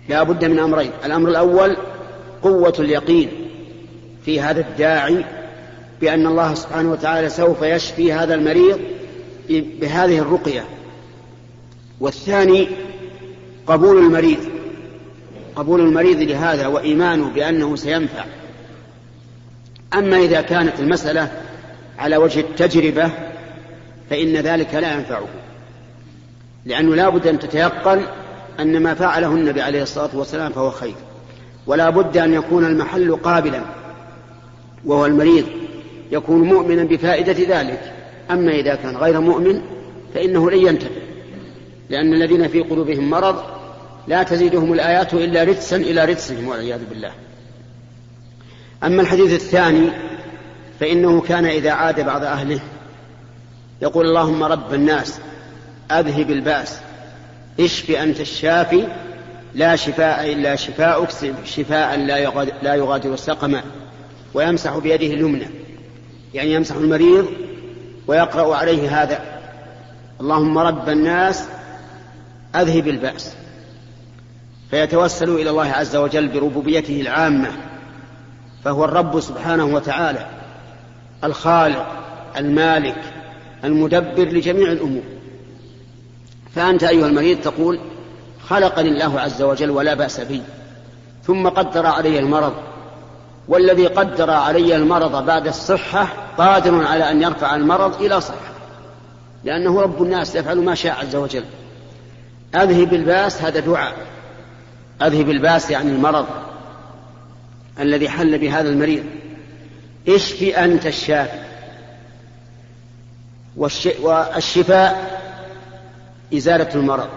لا 0.09 0.23
بد 0.23 0.45
من 0.45 0.59
أمرين. 0.59 0.91
الأمر 1.05 1.29
الأول 1.29 1.77
قوة 2.43 2.75
اليقين 2.79 3.31
في 4.25 4.41
هذا 4.41 4.61
الداعي 4.61 5.25
بأن 6.01 6.27
الله 6.27 6.55
سبحانه 6.55 6.93
وتعالى 6.93 7.29
سوف 7.29 7.63
يشفي 7.63 8.13
هذا 8.13 8.35
المريض 8.35 8.81
بهذه 9.51 10.19
الرقية. 10.19 10.65
والثاني 12.01 12.69
قبول 13.67 13.99
المريض. 13.99 14.39
قبول 15.57 15.81
المريض 15.81 16.19
لهذا 16.19 16.67
وإيمانه 16.67 17.29
بأنه 17.29 17.77
سينفع. 17.77 18.25
أما 19.95 20.17
إذا 20.17 20.41
كانت 20.41 20.81
المسألة 20.81 21.33
على 21.99 22.17
وجه 22.17 22.41
التجربة 22.41 23.11
فإن 24.11 24.37
ذلك 24.37 24.75
لا 24.75 24.95
ينفعه. 24.95 25.29
لأنه 26.65 26.95
لا 26.95 27.09
بد 27.09 27.27
أن 27.27 27.39
تتيقن 27.39 28.03
أن 28.61 28.83
ما 28.83 28.95
فعله 28.95 29.29
النبي 29.33 29.63
عليه 29.63 29.83
الصلاة 29.83 30.11
والسلام 30.15 30.53
فهو 30.53 30.71
خير. 30.71 30.95
ولا 31.67 31.91
بد 31.91 32.17
أن 32.17 32.35
يكون 32.35 32.65
المحل 32.65 33.17
قابلا 33.17 33.61
وهو 34.85 35.07
المريض 35.07 35.47
يكون 36.13 36.43
مؤمنا 36.43 36.85
بفائدة 36.85 37.61
ذلك. 37.61 37.93
أما 38.31 38.53
إذا 38.53 38.75
كان 38.75 38.97
غير 38.97 39.21
مؤمن 39.21 39.63
فإنه 40.15 40.51
لن 40.51 40.67
ينتبه 40.67 41.07
لأن 41.91 42.13
الذين 42.13 42.49
في 42.49 42.61
قلوبهم 42.61 43.11
مرض 43.11 43.56
لا 44.09 44.23
تزيدهم 44.23 44.73
الآيات 44.73 45.15
إلا 45.15 45.45
رجسا 45.45 45.77
إلى 45.77 46.05
رجسهم 46.05 46.49
والعياذ 46.49 46.81
بالله. 46.91 47.13
أما 48.85 49.03
الحديث 49.03 49.33
الثاني 49.33 49.91
فإنه 50.81 51.21
كان 51.21 51.45
إذا 51.45 51.71
عاد 51.71 52.01
بعض 52.01 52.25
أهله 52.25 52.61
يقول 53.83 54.07
اللهم 54.07 54.43
رب 54.43 54.75
الناس 54.75 55.19
أذهب 55.91 56.31
البأس 56.31 56.79
اشف 57.61 57.91
أنت 57.91 58.21
الشافي 58.21 58.87
لا 59.55 59.77
شفاء 59.77 60.33
إلا 60.33 60.57
شفاءك 60.57 61.09
شفاء 61.45 61.97
لا 62.63 62.75
يغادر 62.75 63.17
سقما 63.17 63.63
ويمسح 64.35 64.79
بيده 64.79 65.07
اليمنى. 65.07 65.47
يعني 66.35 66.53
يمسح 66.53 66.75
المريض 66.77 67.27
ويقرأ 68.07 68.57
عليه 68.57 69.03
هذا 69.03 69.21
اللهم 70.21 70.59
رب 70.59 70.89
الناس 70.89 71.45
أذهب 72.55 72.89
البأس. 72.89 73.33
فيتوسل 74.71 75.31
إلى 75.31 75.51
الله 75.51 75.67
عز 75.67 75.97
وجل 75.97 76.29
بربوبيته 76.29 77.01
العامة 77.01 77.49
فهو 78.65 78.85
الرب 78.85 79.21
سبحانه 79.21 79.65
وتعالى 79.65 80.27
الخالق 81.25 81.87
المالك 82.37 82.99
المدبر 83.65 84.25
لجميع 84.25 84.73
الأمور. 84.73 85.03
فأنت 86.55 86.85
أيها 86.85 87.07
المريض 87.07 87.41
تقول 87.41 87.81
خلقني 88.47 88.89
الله 88.89 89.21
عز 89.21 89.43
وجل 89.43 89.71
ولا 89.71 89.95
بأس 89.95 90.21
بي 90.21 90.43
ثم 91.23 91.49
قدر 91.49 91.87
علي 91.87 92.19
المرض 92.19 92.53
والذي 93.49 93.87
قدر 93.87 94.31
علي 94.31 94.77
المرض 94.77 95.27
بعد 95.27 95.47
الصحة 95.47 96.09
قادر 96.39 96.87
على 96.87 97.11
أن 97.11 97.23
يرفع 97.23 97.55
المرض 97.55 98.03
إلى 98.03 98.21
صحة 98.21 98.53
لأنه 99.45 99.81
رب 99.81 100.03
الناس 100.03 100.37
يفعل 100.37 100.59
ما 100.59 100.75
شاء 100.75 100.99
عز 101.01 101.17
وجل. 101.17 101.45
أذهب 102.55 102.95
الباس 102.95 103.43
هذا 103.43 103.61
دعاء. 103.61 103.93
أذهب 105.03 105.31
الباس 105.31 105.71
يعني 105.71 105.91
المرض 105.91 106.27
الذي 107.81 108.09
حل 108.09 108.39
بهذا 108.39 108.69
المريض. 108.69 109.05
اشفي 110.09 110.65
أنت 110.65 110.87
الشافي؟ 110.87 111.47
والشفاء 113.57 115.21
إزالة 116.35 116.75
المرض 116.75 117.09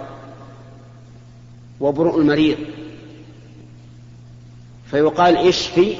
وبرء 1.79 2.19
المريض. 2.19 2.57
فيقال 4.91 5.37
إشفي 5.37 5.95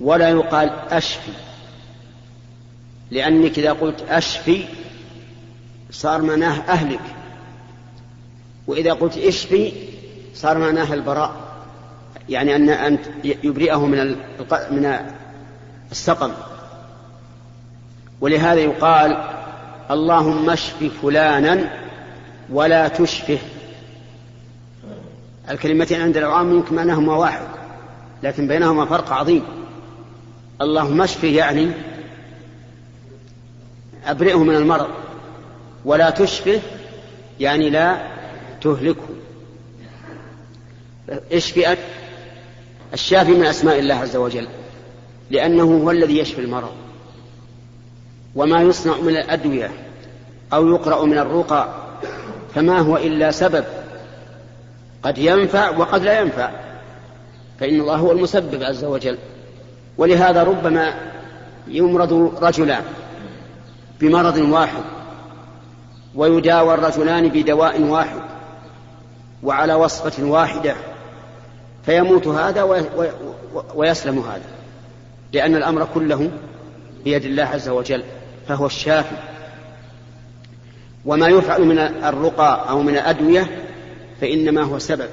ولا 0.00 0.28
يقال 0.28 0.70
أشفي. 0.90 1.32
لأنك 3.10 3.58
إذا 3.58 3.72
قلت 3.72 4.02
أشفي 4.08 4.64
صار 5.90 6.22
معناه 6.22 6.60
أهلك. 6.60 7.00
وإذا 8.66 8.92
قلت 8.92 9.18
إشفي 9.18 9.72
صار 10.36 10.58
معناه 10.58 10.94
البراء. 10.94 11.32
يعني 12.28 12.56
أن 12.56 12.68
أن 12.68 12.98
يبرئه 13.24 13.86
من 13.86 14.16
من 14.70 14.98
السقم. 15.90 16.30
ولهذا 18.20 18.60
يقال 18.60 19.16
اللهم 19.90 20.50
اشف 20.50 20.76
فلانا 21.02 21.70
ولا 22.50 22.88
تشفه. 22.88 23.38
الكلمتين 25.50 26.00
عند 26.00 26.16
العوام 26.16 26.50
يمكن 26.50 26.74
معناهما 26.76 27.16
واحد 27.16 27.46
لكن 28.22 28.48
بينهما 28.48 28.84
فرق 28.84 29.12
عظيم. 29.12 29.44
اللهم 30.60 31.02
اشفه 31.02 31.28
يعني 31.28 31.70
أبرئه 34.06 34.44
من 34.44 34.56
المرض 34.56 34.88
ولا 35.84 36.10
تشفه 36.10 36.60
يعني 37.40 37.70
لا 37.70 37.96
تهلكه. 38.60 39.08
اشفي 41.32 41.76
الشافي 42.94 43.30
من 43.30 43.46
أسماء 43.46 43.78
الله 43.78 43.94
عز 43.94 44.16
وجل 44.16 44.48
لأنه 45.30 45.62
هو 45.62 45.90
الذي 45.90 46.18
يشفي 46.18 46.40
المرض. 46.40 46.72
وما 48.34 48.62
يصنع 48.62 48.96
من 48.96 49.16
الأدوية 49.16 49.70
أو 50.52 50.68
يقرأ 50.68 51.04
من 51.04 51.18
الرقى 51.18 51.68
فما 52.54 52.78
هو 52.78 52.96
إلا 52.96 53.30
سبب. 53.30 53.64
قد 55.02 55.18
ينفع 55.18 55.70
وقد 55.70 56.02
لا 56.02 56.20
ينفع 56.20 56.50
فإن 57.60 57.80
الله 57.80 57.96
هو 57.96 58.12
المسبب 58.12 58.62
عز 58.62 58.84
وجل. 58.84 59.18
ولهذا 59.98 60.42
ربما 60.42 60.94
يمرض 61.68 62.42
رجلان 62.42 62.84
بمرض 64.00 64.38
واحد 64.38 64.82
ويداوى 66.14 66.74
الرجلان 66.74 67.28
بدواء 67.28 67.82
واحد 67.82 68.20
وعلى 69.42 69.74
وصفة 69.74 70.24
واحدة. 70.24 70.74
فيموت 71.86 72.26
هذا 72.26 72.62
ويسلم 73.74 74.18
هذا. 74.18 74.42
لأن 75.32 75.56
الأمر 75.56 75.88
كله 75.94 76.30
بيد 77.04 77.24
الله 77.24 77.44
عز 77.44 77.68
وجل 77.68 78.02
فهو 78.48 78.66
الشافي. 78.66 79.16
وما 81.04 81.28
يفعل 81.28 81.64
من 81.64 81.78
الرقى 81.78 82.66
أو 82.68 82.82
من 82.82 82.94
الأدوية 82.94 83.64
فإنما 84.20 84.62
هو 84.62 84.78
سبب. 84.78 85.08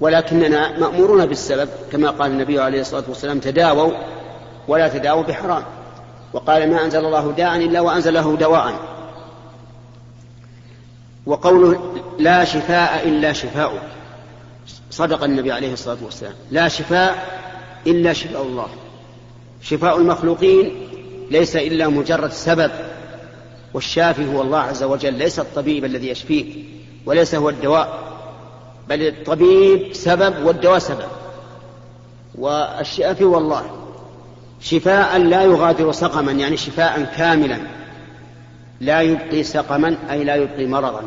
ولكننا 0.00 0.78
مأمورون 0.78 1.26
بالسبب 1.26 1.68
كما 1.92 2.10
قال 2.10 2.30
النبي 2.30 2.60
عليه 2.60 2.80
الصلاة 2.80 3.04
والسلام 3.08 3.38
تداووا 3.38 3.92
ولا 4.68 4.88
تداووا 4.88 5.22
بحرام. 5.22 5.62
وقال 6.32 6.70
ما 6.70 6.84
أنزل 6.84 6.98
الله 6.98 7.32
داء 7.32 7.56
إلا 7.56 7.80
وأنزل 7.80 8.14
له 8.14 8.36
دواء. 8.36 8.74
وقوله 11.26 11.94
لا 12.18 12.44
شفاء 12.44 13.08
إلا 13.08 13.32
شفاؤك. 13.32 13.82
صدق 14.90 15.24
النبي 15.24 15.52
عليه 15.52 15.72
الصلاة 15.72 15.98
والسلام. 16.04 16.34
لا 16.50 16.68
شفاء 16.68 17.40
إلا 17.86 18.12
شفاء 18.12 18.42
الله. 18.42 18.68
شفاء 19.62 19.98
المخلوقين 19.98 20.88
ليس 21.30 21.56
إلا 21.56 21.88
مجرد 21.88 22.30
سبب 22.30 22.70
والشافي 23.74 24.34
هو 24.34 24.42
الله 24.42 24.58
عز 24.58 24.82
وجل 24.82 25.14
ليس 25.14 25.38
الطبيب 25.38 25.84
الذي 25.84 26.08
يشفيك 26.08 26.64
وليس 27.06 27.34
هو 27.34 27.48
الدواء 27.48 27.98
بل 28.88 29.06
الطبيب 29.06 29.92
سبب 29.92 30.46
والدواء 30.46 30.78
سبب. 30.78 31.08
والشافي 32.34 33.24
هو 33.24 33.38
الله. 33.38 33.62
شفاء 34.60 35.18
لا 35.18 35.42
يغادر 35.42 35.92
سقما 35.92 36.32
يعني 36.32 36.56
شفاء 36.56 37.12
كاملا. 37.16 37.58
لا 38.80 39.00
يبقي 39.00 39.42
سقما 39.42 39.96
أي 40.10 40.24
لا 40.24 40.34
يبقي 40.34 40.66
مرضا. 40.66 41.02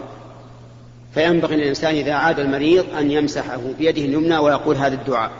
فينبغي 1.13 1.55
للإنسان 1.55 1.96
إذا 1.96 2.13
عاد 2.13 2.39
المريض 2.39 2.86
أن 3.00 3.12
يمسحه 3.12 3.62
بيده 3.78 4.02
اليمنى 4.02 4.38
ويقول 4.38 4.76
هذا 4.76 4.93
الدعاء. 4.93 5.32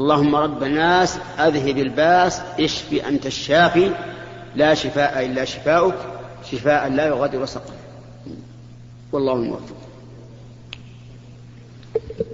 اللهم 0.00 0.36
رب 0.36 0.62
الناس 0.62 1.18
أذهب 1.38 1.78
الباس 1.78 2.42
اشف 2.60 3.06
أنت 3.08 3.26
الشافي 3.26 3.90
لا 4.56 4.74
شفاء 4.74 5.26
إلا 5.26 5.44
شفاؤك 5.44 5.94
شفاء 6.50 6.88
لا 6.88 7.06
يغادر 7.06 7.46
سقما 7.46 7.76
والله 9.12 9.32
الموفق. 9.32 9.76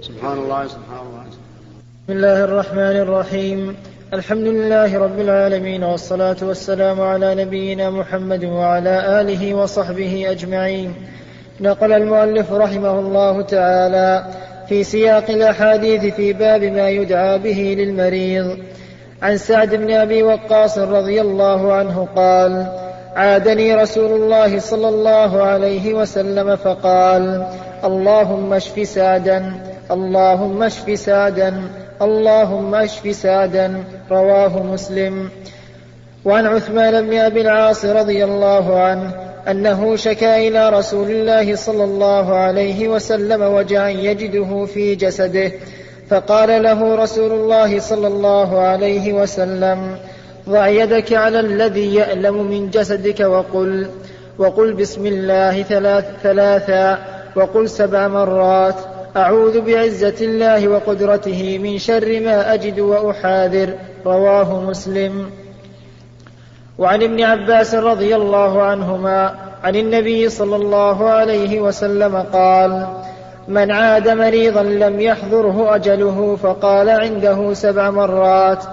سبحان 0.01 0.37
الله 0.37 0.67
سبحان 0.67 1.07
الله. 1.07 1.23
بسم 2.07 2.17
الله 2.17 2.43
الرحمن 2.43 2.95
الرحيم. 3.05 3.75
الحمد 4.13 4.47
لله 4.47 4.97
رب 4.97 5.19
العالمين 5.19 5.83
والصلاة 5.83 6.37
والسلام 6.41 7.01
على 7.01 7.35
نبينا 7.35 7.89
محمد 7.89 8.45
وعلى 8.45 9.21
آله 9.21 9.53
وصحبه 9.53 10.31
أجمعين. 10.31 10.93
نقل 11.61 11.93
المؤلف 11.93 12.53
رحمه 12.53 12.99
الله 12.99 13.41
تعالى 13.41 14.23
في 14.69 14.83
سياق 14.83 15.29
الأحاديث 15.29 16.13
في 16.15 16.33
باب 16.33 16.63
ما 16.63 16.89
يدعى 16.89 17.37
به 17.37 17.75
للمريض. 17.77 18.57
عن 19.21 19.37
سعد 19.37 19.75
بن 19.75 19.91
أبي 19.91 20.23
وقاص 20.23 20.77
رضي 20.77 21.21
الله 21.21 21.73
عنه 21.73 22.07
قال 22.15 22.67
عادني 23.15 23.75
رسول 23.75 24.11
الله 24.11 24.59
صلى 24.59 24.89
الله 24.89 25.43
عليه 25.43 25.93
وسلم 25.93 26.55
فقال 26.55 27.45
اللهم 27.83 28.53
اشف 28.53 28.87
سعدا 28.87 29.53
اللهم 29.91 30.63
اشف 30.63 30.99
سعدا 30.99 31.61
اللهم 32.01 32.75
اشف 32.75 33.15
سعدا 33.15 33.83
رواه 34.11 34.63
مسلم. 34.63 35.29
وعن 36.25 36.47
عثمان 36.47 37.07
بن 37.07 37.17
أبي 37.17 37.41
العاص 37.41 37.85
رضي 37.85 38.23
الله 38.23 38.79
عنه 38.79 39.28
أنه 39.47 39.95
شكا 39.95 40.47
إلى 40.47 40.69
رسول 40.69 41.11
الله 41.11 41.55
صلى 41.55 41.83
الله 41.83 42.35
عليه 42.35 42.87
وسلم 42.87 43.41
وجعا 43.41 43.89
يجده 43.89 44.65
في 44.65 44.95
جسده 44.95 45.51
فقال 46.09 46.63
له 46.63 46.95
رسول 46.95 47.31
الله 47.31 47.79
صلى 47.79 48.07
الله 48.07 48.59
عليه 48.59 49.13
وسلم 49.13 49.95
ضع 50.49 50.67
يدك 50.67 51.13
على 51.13 51.39
الذي 51.39 51.95
يألم 51.95 52.43
من 52.51 52.69
جسدك 52.69 53.19
وقل 53.19 53.87
وقل 54.37 54.73
بسم 54.73 55.05
الله 55.05 55.61
ثلاث 55.61 56.05
ثلاثا 56.23 56.99
وقل 57.35 57.69
سبع 57.69 58.07
مرات 58.07 58.75
أعوذ 59.17 59.61
بعزة 59.61 60.15
الله 60.21 60.67
وقدرته 60.67 61.57
من 61.57 61.77
شر 61.77 62.19
ما 62.19 62.53
أجد 62.53 62.79
وأحاذر 62.79 63.73
رواه 64.05 64.61
مسلم. 64.61 65.29
وعن 66.79 67.03
ابن 67.03 67.21
عباس 67.21 67.75
رضي 67.75 68.15
الله 68.15 68.61
عنهما 68.61 69.35
عن 69.63 69.75
النبي 69.75 70.29
صلى 70.29 70.55
الله 70.55 71.09
عليه 71.09 71.59
وسلم 71.59 72.15
قال 72.33 72.87
من 73.47 73.71
عاد 73.71 74.09
مريضا 74.09 74.63
لم 74.63 74.99
يحضره 74.99 75.75
أجله 75.75 76.37
فقال 76.43 76.89
عنده 76.89 77.53
سبع 77.53 77.89
مرات 77.89 78.63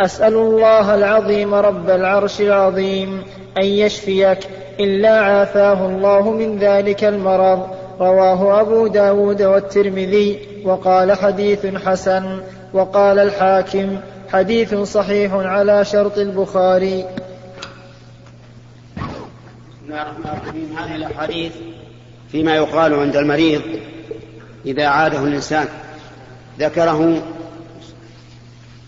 أسأل 0.00 0.34
الله 0.34 0.94
العظيم 0.94 1.54
رب 1.54 1.90
العرش 1.90 2.40
العظيم 2.40 3.22
أن 3.58 3.64
يشفيك 3.64 4.38
إلا 4.80 5.20
عافاه 5.20 5.86
الله 5.86 6.30
من 6.30 6.58
ذلك 6.58 7.04
المرض. 7.04 7.66
رواه 8.00 8.60
أبو 8.60 8.86
داود 8.86 9.42
والترمذي 9.42 10.38
وقال 10.64 11.12
حديث 11.12 11.66
حسن 11.66 12.40
وقال 12.72 13.18
الحاكم 13.18 13.96
حديث 14.32 14.74
صحيح 14.74 15.34
على 15.34 15.84
شرط 15.84 16.18
البخاري. 16.18 17.04
بسم 19.86 19.94
الله 19.94 20.02
الرحمن 20.02 20.40
الرحيم. 20.42 20.76
هذه 20.78 20.96
الأحاديث 20.96 21.52
فيما 22.32 22.56
يقال 22.56 22.94
عند 22.94 23.16
المريض 23.16 23.62
إذا 24.64 24.86
عاده 24.86 25.18
الإنسان. 25.18 25.68
ذكره 26.58 27.22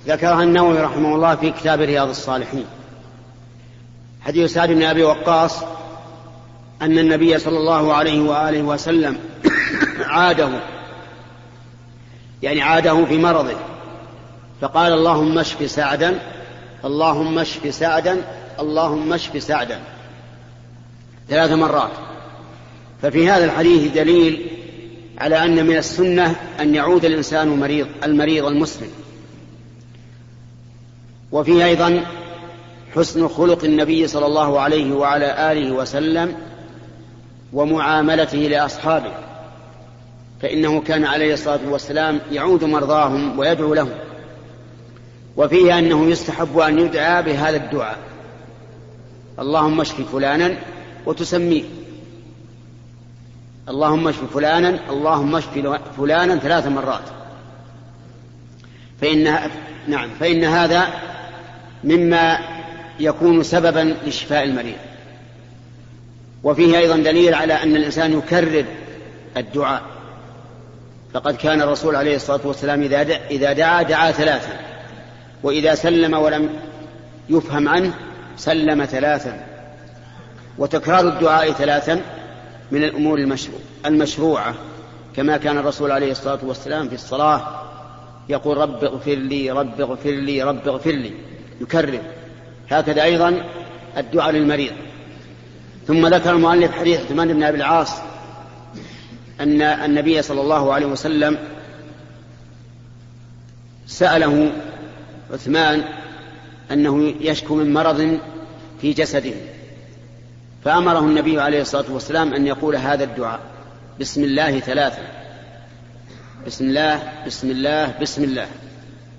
ذكرها 0.06 0.42
النووي 0.42 0.80
رحمه 0.80 1.14
الله 1.14 1.36
في 1.36 1.50
كتاب 1.50 1.80
رياض 1.80 2.08
الصالحين. 2.08 2.64
حديث 4.20 4.52
سعد 4.52 4.68
بن 4.68 4.82
أبي 4.82 5.02
وقاص 5.02 5.62
أن 6.82 6.98
النبي 6.98 7.38
صلى 7.38 7.58
الله 7.58 7.94
عليه 7.94 8.20
وآله 8.20 8.62
وسلم 8.62 9.18
عاده 10.00 10.50
يعني 12.42 12.62
عاده 12.62 13.04
في 13.04 13.18
مرضه 13.18 13.56
فقال 14.60 14.92
اللهم 14.92 15.38
اشف 15.38 15.70
سعدا 15.70 16.18
اللهم 16.84 17.38
اشف 17.38 17.74
سعدا 17.74 18.24
اللهم 18.60 19.12
اشف 19.12 19.42
سعدا. 19.42 19.80
ثلاث 21.28 21.50
مرات. 21.50 21.90
ففي 23.02 23.30
هذا 23.30 23.44
الحديث 23.44 23.92
دليل 23.92 24.46
على 25.18 25.44
أن 25.44 25.66
من 25.66 25.76
السنة 25.76 26.36
أن 26.60 26.74
يعود 26.74 27.04
الإنسان 27.04 27.48
مريض 27.48 27.86
المريض 28.04 28.44
المسلم. 28.46 28.88
وفيه 31.32 31.64
أيضا 31.64 32.04
حسن 32.94 33.28
خلق 33.28 33.64
النبي 33.64 34.06
صلى 34.06 34.26
الله 34.26 34.60
عليه 34.60 34.92
وعلى 34.92 35.52
آله 35.52 35.72
وسلم 35.72 36.34
ومعاملته 37.52 38.38
لأصحابه 38.38 39.12
فإنه 40.42 40.80
كان 40.80 41.04
عليه 41.04 41.34
الصلاة 41.34 41.60
والسلام 41.68 42.20
يعود 42.32 42.64
مرضاهم 42.64 43.38
ويدعو 43.38 43.74
لهم. 43.74 43.90
وفيه 45.36 45.78
أنه 45.78 46.06
يستحب 46.06 46.58
أن 46.58 46.78
يدعى 46.78 47.22
بهذا 47.22 47.56
الدعاء. 47.56 47.98
اللهم 49.38 49.80
اشف 49.80 50.12
فلانا 50.12 50.56
وتسميه. 51.08 51.64
اللهم 53.68 54.08
اشف 54.08 54.34
فلانا 54.34 54.90
اللهم 54.90 55.36
اشف 55.36 55.48
فلانا 55.98 56.36
ثلاث 56.36 56.66
مرات. 56.66 57.02
فإن 59.00 59.38
نعم 59.88 60.10
فإن 60.20 60.44
هذا 60.44 60.88
مما 61.84 62.38
يكون 63.00 63.42
سببا 63.42 63.96
لشفاء 64.06 64.44
المريض. 64.44 64.76
وفيه 66.44 66.78
أيضا 66.78 66.96
دليل 66.96 67.34
على 67.34 67.54
أن 67.54 67.76
الإنسان 67.76 68.12
يكرر 68.12 68.64
الدعاء. 69.36 69.82
فقد 71.14 71.36
كان 71.36 71.62
الرسول 71.62 71.96
عليه 71.96 72.16
الصلاة 72.16 72.40
والسلام 72.44 72.82
إذا 72.82 73.02
دعا, 73.02 73.20
إذا 73.30 73.52
دعا 73.52 73.82
دعا 73.82 74.10
ثلاثا. 74.10 74.60
وإذا 75.42 75.74
سلم 75.74 76.14
ولم 76.14 76.50
يفهم 77.28 77.68
عنه 77.68 77.94
سلم 78.36 78.84
ثلاثا. 78.84 79.47
وتكرار 80.58 81.08
الدعاء 81.08 81.52
ثلاثا 81.52 82.02
من 82.70 82.84
الأمور 82.84 83.18
المشروع 83.18 83.58
المشروعة. 83.86 84.54
كما 85.16 85.36
كان 85.36 85.58
الرسول 85.58 85.90
عليه 85.90 86.10
الصلاة 86.10 86.38
والسلام 86.42 86.88
في 86.88 86.94
الصلاة 86.94 87.62
يقول 88.28 88.56
رب 88.56 88.84
اغفر 88.84 89.14
لي 89.14 89.50
رب 89.50 89.80
اغفر 89.80 90.10
لي 90.10 90.42
رب 90.42 90.68
اغفر 90.68 90.90
لي. 90.90 91.12
يكرر. 91.60 92.00
هكذا 92.70 93.02
أيضا 93.02 93.44
الدعاء 93.96 94.30
للمريض. 94.30 94.72
ثم 95.86 96.06
ذكر 96.06 96.30
المؤلف 96.30 96.72
حديث 96.72 97.00
عثمان 97.00 97.32
بن 97.32 97.42
أبي 97.42 97.56
العاص 97.56 97.92
أن 99.40 99.62
النبي 99.62 100.22
صلى 100.22 100.40
الله 100.40 100.72
عليه 100.72 100.86
وسلم 100.86 101.38
سأله 103.86 104.52
عثمان 105.32 105.84
أنه 106.72 107.14
يشكو 107.20 107.54
من 107.54 107.72
مرض 107.72 108.18
في 108.80 108.92
جسده. 108.92 109.34
فأمره 110.64 110.98
النبي 110.98 111.40
عليه 111.40 111.60
الصلاة 111.60 111.92
والسلام 111.92 112.34
أن 112.34 112.46
يقول 112.46 112.76
هذا 112.76 113.04
الدعاء. 113.04 113.40
بسم 114.00 114.24
الله 114.24 114.60
ثلاثا 114.60 115.02
بسم 116.46 116.64
الله 116.64 117.12
بسم 117.26 117.50
الله 117.50 117.94
بسم 118.00 118.24
الله. 118.24 118.46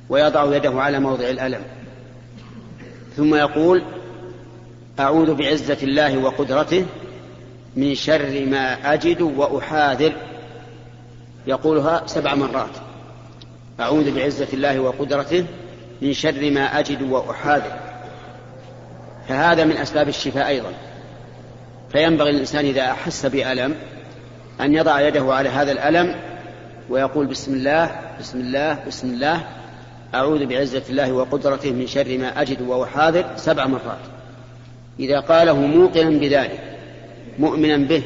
ويضع 0.09 0.55
يده 0.55 0.81
على 0.81 0.99
موضع 0.99 1.29
الألم. 1.29 1.61
ثم 3.17 3.35
يقول 3.35 3.83
أعوذ 4.99 5.33
بعزة 5.33 5.77
الله 5.83 6.17
وقدرته 6.17 6.85
من 7.75 7.95
شر 7.95 8.45
ما 8.45 8.93
أجد 8.93 9.21
وأحاذر. 9.21 10.13
يقولها 11.47 12.03
سبع 12.05 12.35
مرات. 12.35 12.75
أعوذ 13.79 14.15
بعزة 14.15 14.47
الله 14.53 14.79
وقدرته 14.79 15.45
من 16.01 16.13
شر 16.13 16.51
ما 16.51 16.79
أجد 16.79 17.01
وأحاذر. 17.01 17.79
فهذا 19.27 19.63
من 19.63 19.77
أسباب 19.77 20.09
الشفاء 20.09 20.47
أيضا. 20.47 20.73
فينبغي 21.91 22.29
الإنسان 22.29 22.65
إذا 22.65 22.81
أحس 22.81 23.25
بألم 23.25 23.75
أن 24.61 24.73
يضع 24.73 25.01
يده 25.01 25.33
على 25.33 25.49
هذا 25.49 25.71
الألم 25.71 26.15
ويقول 26.89 27.25
بسم 27.25 27.53
الله 27.53 27.95
بسم 28.19 28.39
الله 28.39 28.79
بسم 28.87 29.07
الله 29.07 29.47
أعوذ 30.15 30.45
بعزة 30.45 30.83
الله 30.89 31.11
وقدرته 31.11 31.71
من 31.71 31.87
شر 31.87 32.17
ما 32.17 32.41
أجد 32.41 32.61
وأحاذر 32.61 33.25
سبع 33.35 33.67
مرات. 33.67 33.99
إذا 34.99 35.19
قاله 35.19 35.53
موقنا 35.53 36.09
بذلك 36.09 36.77
مؤمنا 37.39 37.77
به 37.77 38.03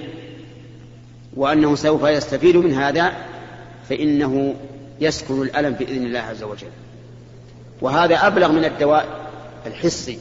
وأنه 1.36 1.76
سوف 1.76 2.04
يستفيد 2.04 2.58
من 2.58 2.74
هذا 2.74 3.14
فإنه 3.90 4.56
يسكن 5.02 5.42
الألم 5.42 5.74
بإذن 5.74 6.06
الله 6.06 6.20
عز 6.20 6.44
وجل. 6.44 6.68
وهذا 7.82 8.28
أبلغ 8.28 8.52
من 8.52 8.66
الدواء 8.66 9.06
الحسي 9.68 10.20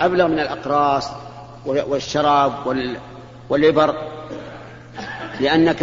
أبلغ 0.00 0.26
من 0.26 0.38
الأقراص 0.38 1.10
والشراب 1.66 2.52
والإبر 3.48 3.94
لأنك 5.40 5.78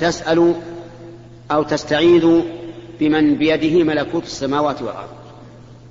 تسأل 0.00 0.54
أو 1.50 1.62
تستعيذ 1.62 2.42
بمن 3.00 3.34
بيده 3.34 3.84
ملكوت 3.84 4.24
السماوات 4.24 4.82
والأرض. 4.82 5.08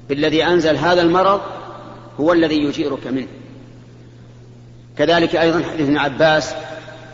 بالذي 0.10 0.46
أنزل 0.46 0.76
هذا 0.76 1.02
المرض 1.02 1.42
هو 2.20 2.34
الذي 2.34 2.56
يجيرك 2.56 3.08
منه. 3.08 3.28
كذلك 4.98 5.36
أيضا 5.36 5.64
حديث 5.64 5.82
ابن 5.82 5.98
عباس 5.98 6.56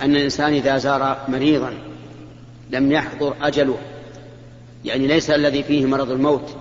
أن 0.01 0.15
الإنسان 0.15 0.53
إذا 0.53 0.77
زار 0.77 1.17
مريضا 1.27 1.73
لم 2.69 2.91
يحضر 2.91 3.33
أجله 3.41 3.77
يعني 4.85 5.07
ليس 5.07 5.29
الذي 5.29 5.63
فيه 5.63 5.85
مرض 5.85 6.11
الموت 6.11 6.55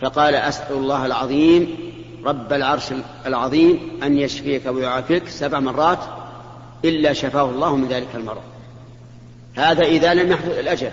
فقال 0.00 0.34
أسأل 0.34 0.76
الله 0.76 1.06
العظيم 1.06 1.76
رب 2.24 2.52
العرش 2.52 2.92
العظيم 3.26 4.00
أن 4.02 4.18
يشفيك 4.18 4.66
ويعافيك 4.66 5.28
سبع 5.28 5.60
مرات 5.60 5.98
إلا 6.84 7.12
شفاه 7.12 7.50
الله 7.50 7.76
من 7.76 7.88
ذلك 7.88 8.08
المرض. 8.14 8.42
هذا 9.54 9.82
إذا 9.82 10.14
لم 10.14 10.32
يحضر 10.32 10.60
الأجل. 10.60 10.90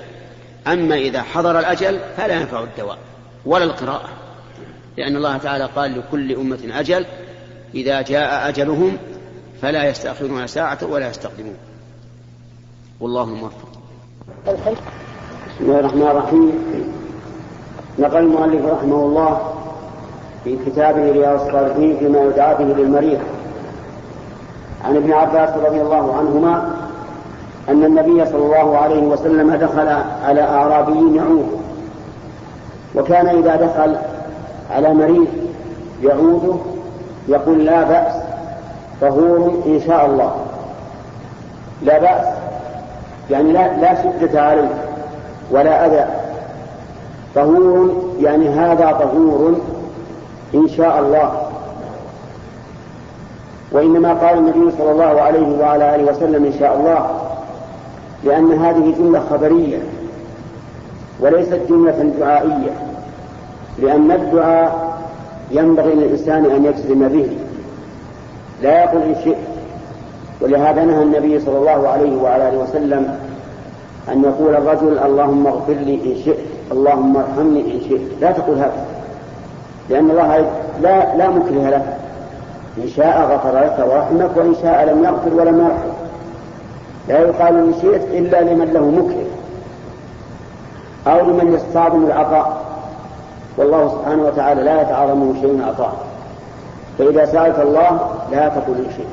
أما 0.67 0.95
إذا 0.95 1.21
حضر 1.21 1.59
الأجل 1.59 1.99
فلا 2.17 2.33
ينفع 2.33 2.63
الدواء 2.63 2.97
ولا 3.45 3.63
القراءة 3.63 4.09
لأن 4.97 5.15
الله 5.15 5.38
تعالى 5.38 5.65
قال 5.75 5.99
لكل 5.99 6.36
أمة 6.36 6.59
أجل 6.71 7.05
إذا 7.75 8.01
جاء 8.01 8.49
أجلهم 8.49 8.97
فلا 9.62 9.89
يستأخرون 9.89 10.47
ساعة 10.47 10.77
ولا 10.81 11.09
يستقدمون. 11.09 11.55
والله 12.99 13.25
موفق. 13.25 13.69
بسم 14.47 15.65
الله 15.65 15.79
الرحمن 15.79 16.01
الرحيم. 16.01 16.51
نقل 17.99 18.17
المؤلف 18.17 18.65
رحمه 18.65 19.05
الله 19.05 19.52
في 20.43 20.58
كتابه 20.65 21.12
رياض 21.12 21.41
الصالحين 21.41 21.97
فيما 21.97 22.19
يدعى 22.19 22.56
به 22.56 22.63
للمريض. 22.63 23.19
عن 24.86 24.95
ابن 24.95 25.13
عباس 25.13 25.49
رضي 25.65 25.82
الله 25.82 26.15
عنهما 26.17 26.75
أن 27.69 27.84
النبي 27.84 28.25
صلى 28.25 28.45
الله 28.45 28.77
عليه 28.77 29.01
وسلم 29.01 29.56
دخل 29.56 29.88
على 30.25 30.41
أعرابي 30.41 31.15
يعود. 31.15 31.47
وكان 32.95 33.27
إذا 33.27 33.56
دخل 33.56 33.95
على 34.71 34.93
مريض 34.93 35.27
يعوده 36.03 36.53
يقول 37.27 37.65
لا 37.65 37.84
بأس 37.84 38.13
طهور 39.01 39.62
إن 39.65 39.82
شاء 39.88 40.06
الله. 40.06 40.36
لا 41.82 41.99
بأس 41.99 42.27
يعني 43.29 43.51
لا, 43.51 43.77
لا 43.77 44.03
شدة 44.03 44.41
عليه 44.41 44.69
ولا 45.51 45.86
أذى. 45.86 46.06
طهور 47.36 48.03
يعني 48.19 48.49
هذا 48.49 48.91
طهور 48.91 49.56
إن 50.55 50.67
شاء 50.67 50.99
الله. 50.99 51.49
وإنما 53.71 54.13
قال 54.13 54.37
النبي 54.37 54.71
صلى 54.77 54.91
الله 54.91 55.21
عليه 55.21 55.57
وعلى 55.59 55.95
آله 55.95 56.11
وسلم 56.11 56.45
إن 56.45 56.53
شاء 56.59 56.77
الله 56.77 57.19
لأن 58.23 58.51
هذه 58.51 58.93
جملة 58.99 59.19
خبرية 59.19 59.77
وليست 61.19 61.59
جملة 61.69 62.11
دعائية 62.19 62.71
لأن 63.79 64.11
الدعاء 64.11 64.97
ينبغي 65.51 65.93
للإنسان 65.93 66.45
أن 66.45 66.65
يجزم 66.65 67.07
به. 67.07 67.37
لا 68.61 68.83
يقول 68.83 69.01
إن 69.01 69.15
شئت. 69.23 69.37
ولهذا 70.41 70.85
نهى 70.85 71.03
النبي 71.03 71.39
صلى 71.39 71.57
الله 71.57 71.87
عليه 71.89 72.21
وعلى 72.21 72.49
آله 72.49 72.57
وسلم 72.57 73.19
أن 74.11 74.23
يقول 74.23 74.55
الرجل 74.55 74.99
اللهم 74.99 75.47
اغفر 75.47 75.73
لي 75.73 75.93
إن 75.93 76.15
شئت 76.25 76.39
اللهم 76.71 77.17
ارحمني 77.17 77.61
إن 77.61 77.79
شئت. 77.89 78.01
لا 78.21 78.31
تقول 78.31 78.57
هذا. 78.57 78.85
لأن 79.89 80.12
الله 80.12 80.46
لا 80.82 81.15
لا 81.15 81.30
مكره 81.30 81.69
لك 81.69 81.98
إن 82.78 82.88
شاء 82.88 83.22
غفر 83.22 83.60
لك 83.60 83.88
ورحمك 83.88 84.38
وإن 84.38 84.56
شاء 84.62 84.86
لم 84.86 85.04
يغفر 85.04 85.34
ولم 85.34 85.60
يرحم 85.60 85.93
لا 87.08 87.19
يقال 87.19 87.56
إن 87.58 87.74
شئت 87.82 88.02
إلا 88.12 88.41
لمن 88.41 88.74
له 88.74 88.89
مكره 88.89 89.34
أو 91.08 91.30
لمن 91.30 91.54
يستعظم 91.54 92.06
العطاء. 92.06 92.63
والله 93.58 93.89
سبحانه 93.89 94.24
وتعالى 94.24 94.63
لا 94.63 94.82
يتعاظمه 94.82 95.34
شيء 95.41 95.63
عطاء 95.67 95.93
فإذا 96.98 97.26
سألت 97.26 97.60
الله 97.60 98.00
لا 98.32 98.48
إن 98.48 98.86
شئت 98.98 99.06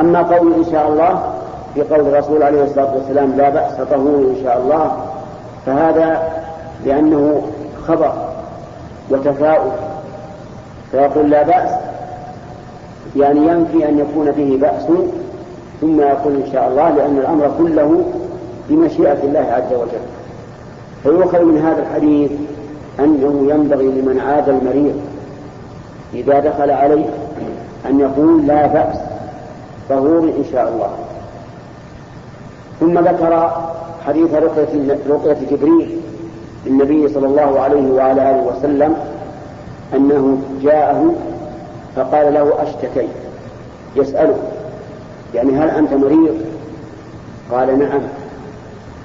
أما 0.00 0.22
قول 0.22 0.54
إن 0.54 0.64
شاء 0.72 0.88
الله 0.88 1.22
في 1.74 1.82
قول 1.82 2.00
الرسول 2.00 2.42
عليه 2.42 2.64
الصلاة 2.64 2.94
والسلام 2.94 3.32
لا 3.36 3.50
بأس 3.50 3.72
طهور 3.90 4.18
إن 4.18 4.36
شاء 4.44 4.58
الله 4.58 4.96
فهذا 5.66 6.32
لأنه 6.84 7.42
خبر. 7.88 8.27
وتفاؤل. 9.10 9.70
فيقول 10.90 11.30
لا 11.30 11.42
بأس. 11.42 11.70
يعني 13.16 13.40
ينفي 13.40 13.88
أن 13.88 13.98
يكون 13.98 14.30
به 14.30 14.58
بأس 14.60 14.82
ثم 15.80 16.00
يقول 16.00 16.34
إن 16.34 16.52
شاء 16.52 16.68
الله 16.68 16.90
لأن 16.90 17.18
الأمر 17.18 17.50
كله 17.58 18.04
بمشيئة 18.68 19.22
الله 19.24 19.46
عز 19.52 19.72
وجل. 19.72 20.04
فيؤخذ 21.02 21.42
من 21.42 21.58
هذا 21.58 21.82
الحديث 21.82 22.30
أنه 23.00 23.46
ينبغي 23.50 23.86
لمن 23.86 24.20
عاد 24.20 24.48
المريض 24.48 25.00
إذا 26.14 26.40
دخل 26.40 26.70
عليه 26.70 27.06
أن 27.86 28.00
يقول 28.00 28.46
لا 28.46 28.66
بأس. 28.66 28.96
طهور 29.88 30.18
إن 30.18 30.44
شاء 30.52 30.68
الله. 30.68 30.90
ثم 32.80 32.98
ذكر 32.98 33.50
حديث 34.06 34.34
رقية 34.34 34.98
رقية 35.10 35.36
جبريل 35.50 36.00
للنبي 36.66 37.08
صلى 37.08 37.26
الله 37.26 37.60
عليه 37.60 37.92
وعلى 37.92 38.30
آله 38.30 38.42
وسلم 38.42 38.96
أنه 39.94 40.38
جاءه 40.62 41.14
فقال 41.96 42.34
له 42.34 42.52
أشتكيت 42.62 43.08
يسأله 43.96 44.36
يعني 45.34 45.52
هل 45.52 45.70
أنت 45.70 45.92
مريض؟ 45.94 46.36
قال 47.52 47.78
نعم. 47.78 48.00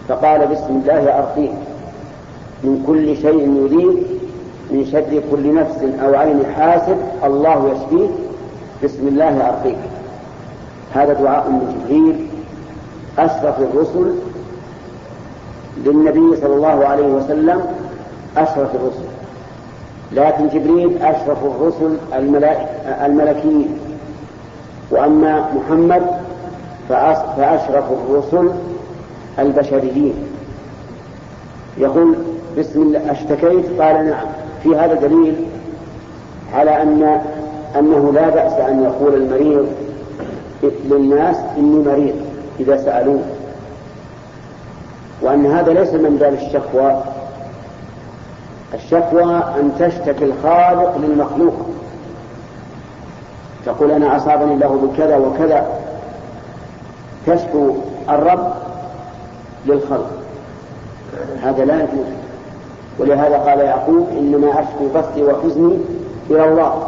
فقال 0.08 0.48
بسم 0.48 0.82
الله 0.84 1.18
أرقيك 1.20 1.52
من 2.64 2.84
كل 2.88 3.16
شيء 3.18 3.40
يريد 3.64 4.04
من 4.72 4.86
شر 4.92 5.22
كل 5.32 5.54
نفس 5.54 5.78
أو 6.04 6.16
عين 6.16 6.44
حاسد 6.58 6.98
الله 7.24 7.72
يشفيك 7.72 8.10
بسم 8.84 9.08
الله 9.08 9.48
أرقيك. 9.50 9.78
هذا 10.94 11.14
دعاء 11.14 11.50
من 11.50 11.86
جبريل 11.86 12.28
أشرف 13.18 13.60
الرسل 13.60 14.14
للنبي 15.78 16.36
صلى 16.42 16.56
الله 16.56 16.86
عليه 16.86 17.08
وسلم 17.08 17.62
أشرف 18.38 18.76
الرسل. 18.76 19.08
لكن 20.12 20.48
جبريل 20.48 21.04
أشرف 21.04 21.38
الرسل 21.44 21.98
الملكيين. 23.06 23.78
وأما 24.92 25.50
محمد 25.56 26.04
فأشرف 26.90 27.86
الرسل 27.92 28.50
البشريين. 29.40 30.14
يقول 31.78 32.16
بسم 32.58 32.82
الله 32.82 33.12
أشتكيت؟ 33.12 33.82
قال 33.82 34.06
نعم. 34.06 34.26
في 34.64 34.76
هذا 34.76 34.94
دليل 34.94 35.36
على 36.54 36.82
أن 36.82 37.22
أنه 37.80 38.12
لا 38.14 38.30
بأس 38.30 38.54
أن 38.54 38.84
يقول 38.84 39.14
المريض 39.14 39.68
للناس 40.86 41.36
إني 41.58 41.84
مريض 41.86 42.16
إذا 42.60 42.78
سألوه. 42.78 43.22
وأن 45.24 45.46
هذا 45.46 45.74
ليس 45.74 45.94
من 45.94 46.18
باب 46.20 46.34
الشكوى. 46.34 47.02
الشكوى 48.74 49.24
أن 49.24 49.72
تشتكي 49.80 50.26
الخالق 50.26 50.98
للمخلوق. 50.98 51.54
تقول 53.66 53.92
أنا 53.92 54.18
أصابني 54.18 54.54
الله 54.54 54.90
بكذا 54.94 55.18
وكذا. 55.18 55.68
تشكو 57.28 57.76
الرب 58.10 58.54
للخلق. 59.66 60.10
هذا 61.44 61.66
لا 61.66 61.76
يجوز. 61.76 62.06
ولهذا 63.00 63.38
قال 63.38 63.60
يعقوب 63.60 64.08
إنما 64.12 64.50
أشكو 64.50 64.88
بثي 64.96 65.24
وحزني 65.24 65.78
إلى 66.30 66.46
الله. 66.46 66.88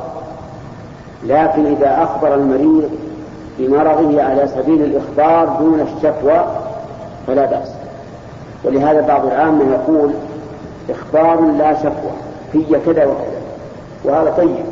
لكن 1.24 1.65
إذا 1.65 2.04
أخبر 2.04 2.36
المريض 2.36 2.89
بمرضه 3.60 4.24
على 4.24 4.48
سبيل 4.48 4.82
الإخبار 4.82 5.58
دون 5.60 5.80
الشكوى 5.80 6.45
فلا 7.28 7.45
بأس. 7.45 7.85
ولهذا 8.65 9.01
بعض 9.01 9.25
العامة 9.25 9.63
يقول 9.71 10.12
إخبار 10.89 11.41
لا 11.41 11.75
شكوى 11.80 12.12
في 12.51 12.63
كذا 12.63 13.06
وكذا 13.06 13.41
وهذا 14.04 14.34
طيب. 14.38 14.65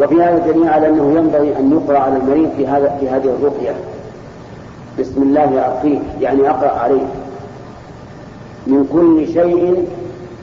وفي 0.00 0.22
هذا 0.22 0.38
دليل 0.38 0.68
على 0.68 0.88
أنه 0.88 1.12
ينبغي 1.16 1.58
أن 1.58 1.72
يقرأ 1.72 1.98
على 1.98 2.16
المريض 2.16 2.50
في 2.56 2.66
هذا 2.66 2.96
في 3.00 3.08
هذه 3.08 3.24
الرقية. 3.24 3.74
بسم 5.00 5.22
الله 5.22 5.66
أرقيك 5.66 6.02
يعني 6.20 6.50
أقرأ 6.50 6.70
عليه. 6.70 7.06
من 8.66 8.88
كل 8.92 9.26
شيء 9.32 9.88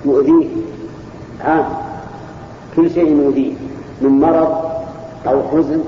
يؤذيه. 0.06 0.48
عام 1.46 1.66
كل 2.76 2.90
شيء 2.90 3.18
يؤذيه. 3.18 3.54
من 4.02 4.10
مرض 4.10 4.58
أو 5.28 5.42
حزن 5.52 5.84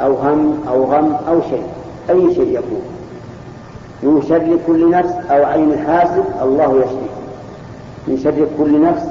أو 0.00 0.14
هم 0.14 0.58
أو 0.68 0.84
غم 0.84 1.16
أو 1.28 1.40
شيء 1.40 1.66
أي 2.10 2.34
شيء 2.34 2.48
يكون. 2.48 2.82
من 4.06 4.22
شر 4.28 4.58
كل 4.66 4.90
نفس 4.90 5.12
أو 5.30 5.44
عين 5.44 5.78
حاسد 5.86 6.24
الله 6.42 6.80
يشفي 6.80 7.06
من 8.08 8.18
شر 8.18 8.46
كل 8.58 8.82
نفس 8.82 9.02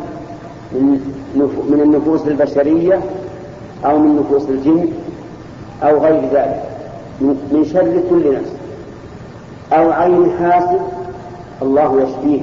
من, 0.71 1.79
النفوس 1.83 2.27
البشرية 2.27 2.99
أو 3.85 3.97
من 3.99 4.19
نفوس 4.19 4.49
الجن 4.49 4.87
أو 5.83 5.97
غير 5.97 6.21
ذلك. 6.21 6.63
من 7.21 7.65
شر 7.73 8.01
كل 8.09 8.35
نفس 8.35 8.51
أو 9.73 9.91
عين 9.91 10.31
حاسد 10.39 10.81
الله 11.61 12.01
يشفيه 12.01 12.41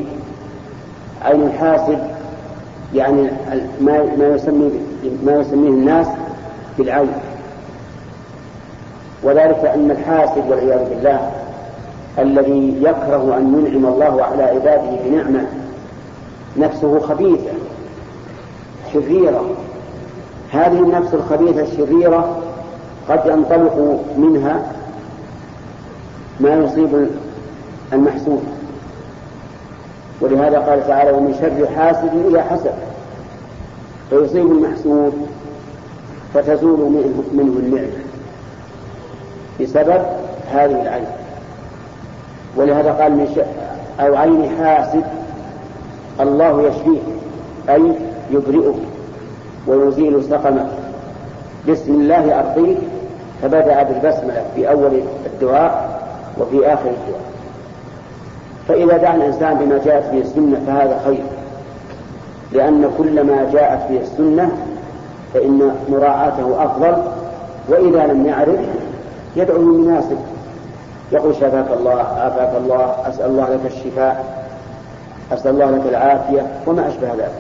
عين 1.23 1.43
الحاسد 1.43 1.99
يعني 2.95 3.31
ما 3.81 4.03
ما 4.19 4.27
يسمي 4.27 4.71
ما 5.27 5.33
يسميه 5.33 5.69
الناس 5.69 6.07
بالعين. 6.79 7.13
وذلك 9.23 9.65
أن 9.65 9.91
الحاسد 9.91 10.51
والعياذ 10.51 10.89
بالله 10.89 11.42
الذي 12.19 12.77
يكره 12.81 13.37
أن 13.37 13.67
ينعم 13.67 13.87
الله 13.93 14.25
على 14.25 14.43
عباده 14.43 14.97
بنعمة. 15.05 15.47
نفسه 16.57 17.01
خبيثة 17.01 17.53
شريرة. 18.93 19.51
هذه 20.51 20.79
النفس 20.81 21.15
الخبيثة 21.15 21.63
الشريرة 21.63 22.39
قد 23.09 23.21
ينطلق 23.27 24.01
منها 24.17 24.73
ما 26.41 26.55
يصيب 26.55 27.09
المحسود 27.93 28.43
ولهذا 30.21 30.59
قال 30.59 30.87
تعالى 30.87 31.11
ومن 31.11 31.35
شر 31.41 31.67
حاسد 31.77 32.11
إذا 32.31 32.43
حسد. 32.43 32.75
فيصيب 34.11 34.47
المحسود 34.47 35.27
فتزول 36.35 36.79
منه 37.33 37.59
النعمة. 37.59 38.03
بسبب 39.61 40.03
هذه 40.53 40.83
العين. 40.83 41.07
ولهذا 42.57 42.93
قال 42.93 43.13
من 43.13 43.45
أو 44.01 44.17
عين 44.17 44.51
حاسد 44.59 45.05
الله 46.21 46.63
يشفيه 46.63 46.99
أي 47.69 47.93
يبرئه 48.31 48.75
ويزيل 49.67 50.25
سقمه. 50.25 50.67
بسم 51.69 51.95
الله 51.95 52.41
أرقيك 52.41 52.79
فبدأ 53.43 53.83
بالبسملة 53.83 54.45
في 54.55 54.71
أول 54.71 55.01
الدعاء 55.27 56.03
وفي 56.39 56.67
آخر 56.67 56.91
الدعاء. 56.91 57.33
فإذا 58.69 58.97
دعا 58.97 59.17
الإنسان 59.17 59.55
بما 59.55 59.81
جاءت 59.85 60.13
به 60.13 60.19
السنة 60.21 60.61
فهذا 60.67 61.01
خير 61.05 61.23
لأن 62.53 62.91
كل 62.99 63.23
ما 63.25 63.51
جاءت 63.53 63.91
به 63.91 64.01
السنة 64.01 64.51
فإن 65.35 65.75
مراعاته 65.89 66.65
أفضل 66.65 66.97
وإذا 67.69 68.07
لم 68.07 68.27
يعرف 68.27 68.61
يدعو 69.37 69.59
للمناسب 69.59 70.19
يقول 71.13 71.35
شفاك 71.35 71.67
الله 71.79 71.95
عافاك 71.95 72.53
الله 72.57 72.95
أسأل 73.09 73.27
الله 73.27 73.49
لك 73.49 73.73
الشفاء 73.73 74.45
أسأل 75.33 75.51
الله 75.51 75.71
لك 75.71 75.83
العافية 75.89 76.47
وما 76.67 76.89
أشبه 76.89 77.09
ذلك. 77.09 77.33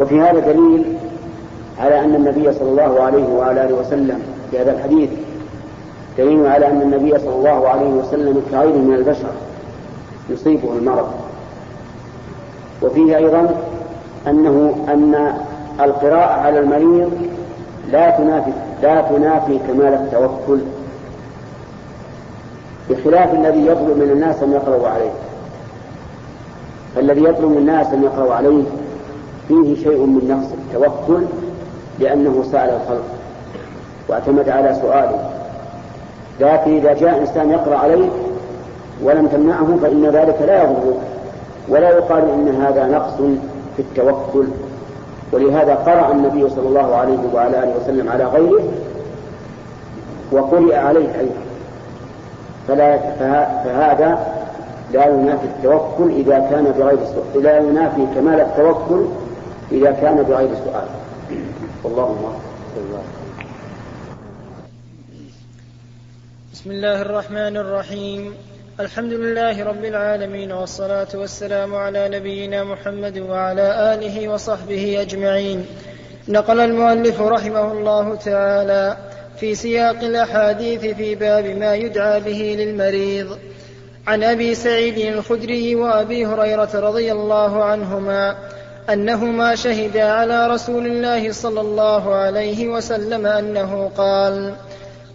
وفي 0.00 0.20
هذا 0.20 0.38
دليل 0.38 0.96
على 1.80 2.00
أن 2.00 2.14
النبي 2.14 2.52
صلى 2.52 2.68
الله 2.68 3.02
عليه 3.02 3.28
وعلى 3.28 3.64
آله 3.64 3.74
وسلم 3.74 4.22
في 4.50 4.58
هذا 4.58 4.72
الحديث 4.72 5.10
دليل 6.18 6.46
على 6.46 6.66
أن 6.66 6.82
النبي 6.82 7.18
صلى 7.18 7.34
الله 7.34 7.68
عليه 7.68 7.88
وسلم 7.88 8.42
كغيره 8.50 8.76
من 8.76 8.94
البشر 8.94 9.30
يصيبه 10.30 10.72
المرض. 10.72 11.10
وفيه 12.82 13.16
أيضا 13.16 13.54
أنه 14.26 14.74
أن 14.88 15.34
القراءة 15.80 16.40
على 16.40 16.58
المريض 16.58 17.12
لا 17.90 18.10
تنافي 18.10 18.52
لا 18.82 19.00
تنافي 19.00 19.58
كمال 19.58 19.94
التوكل. 19.94 20.58
بخلاف 22.90 23.34
الذي 23.34 23.66
يطلب 23.66 23.96
من 23.96 24.10
الناس 24.12 24.42
أن 24.42 24.52
يقرأوا 24.52 24.88
عليه. 24.88 25.10
فالذي 26.96 27.24
يطلب 27.24 27.50
من 27.50 27.56
الناس 27.56 27.86
أن 27.86 28.02
يقرأوا 28.02 28.34
عليه 28.34 28.62
فيه 29.48 29.74
شيء 29.74 30.06
من 30.06 30.28
نقص 30.28 30.52
التوكل 30.52 31.24
لأنه 31.98 32.44
سأل 32.52 32.70
الخلق 32.70 33.04
واعتمد 34.08 34.48
على 34.48 34.74
سؤاله. 34.82 35.30
لكن 36.40 36.76
إذا 36.76 36.92
جاء 36.92 37.20
إنسان 37.20 37.50
يقرأ 37.50 37.76
عليه 37.76 38.08
ولم 39.02 39.26
تمنعه 39.26 39.78
فإن 39.82 40.06
ذلك 40.06 40.42
لا 40.46 40.62
يضره 40.62 40.96
ولا 41.68 41.90
يقال 41.90 42.30
إن 42.30 42.62
هذا 42.62 42.86
نقص 42.86 43.16
في 43.76 43.82
التوكل. 43.82 44.46
ولهذا 45.32 45.74
قرأ 45.74 46.12
النبي 46.12 46.50
صلى 46.50 46.68
الله 46.68 46.96
عليه 46.96 47.18
وعلى 47.34 47.62
آله 47.62 47.74
وسلم 47.82 48.08
على 48.08 48.24
غيره 48.24 48.62
وقرئ 50.32 50.76
عليه 50.76 51.20
أيضا. 51.20 51.41
فلا 52.68 52.98
فهذا 53.64 54.26
لا 54.92 55.06
ينافي 55.06 55.44
التوكل 55.44 56.10
إذا 56.10 56.38
كان 56.50 56.64
بغير 56.64 56.98
سؤال 57.04 57.42
لا 57.42 57.58
ينافي 57.58 58.06
كمال 58.14 58.40
التوكل 58.40 59.06
إذا 59.72 59.90
كان 59.90 60.22
بغير 60.22 60.48
سؤال. 60.64 60.88
والله 61.84 62.38
بسم 66.52 66.70
الله 66.70 67.02
الرحمن 67.02 67.56
الرحيم. 67.56 68.34
الحمد 68.80 69.12
لله 69.12 69.64
رب 69.64 69.84
العالمين 69.84 70.52
والصلاة 70.52 71.08
والسلام 71.14 71.74
على 71.74 72.08
نبينا 72.08 72.64
محمد 72.64 73.18
وعلى 73.18 73.94
آله 73.94 74.28
وصحبه 74.28 75.00
أجمعين. 75.00 75.66
نقل 76.28 76.60
المؤلف 76.60 77.20
رحمه 77.20 77.72
الله 77.72 78.14
تعالى 78.14 78.96
في 79.36 79.54
سياق 79.54 79.98
الأحاديث 80.02 80.80
في 80.80 81.14
باب 81.14 81.44
ما 81.44 81.74
يدعى 81.74 82.20
به 82.20 82.56
للمريض. 82.58 83.38
عن 84.06 84.22
أبي 84.22 84.54
سعيد 84.54 84.98
الخدري 84.98 85.74
وأبي 85.74 86.26
هريرة 86.26 86.70
رضي 86.74 87.12
الله 87.12 87.64
عنهما 87.64 88.36
أنهما 88.90 89.54
شهدا 89.54 90.04
على 90.04 90.46
رسول 90.46 90.86
الله 90.86 91.32
صلى 91.32 91.60
الله 91.60 92.14
عليه 92.14 92.68
وسلم 92.68 93.26
أنه 93.26 93.90
قال 93.96 94.54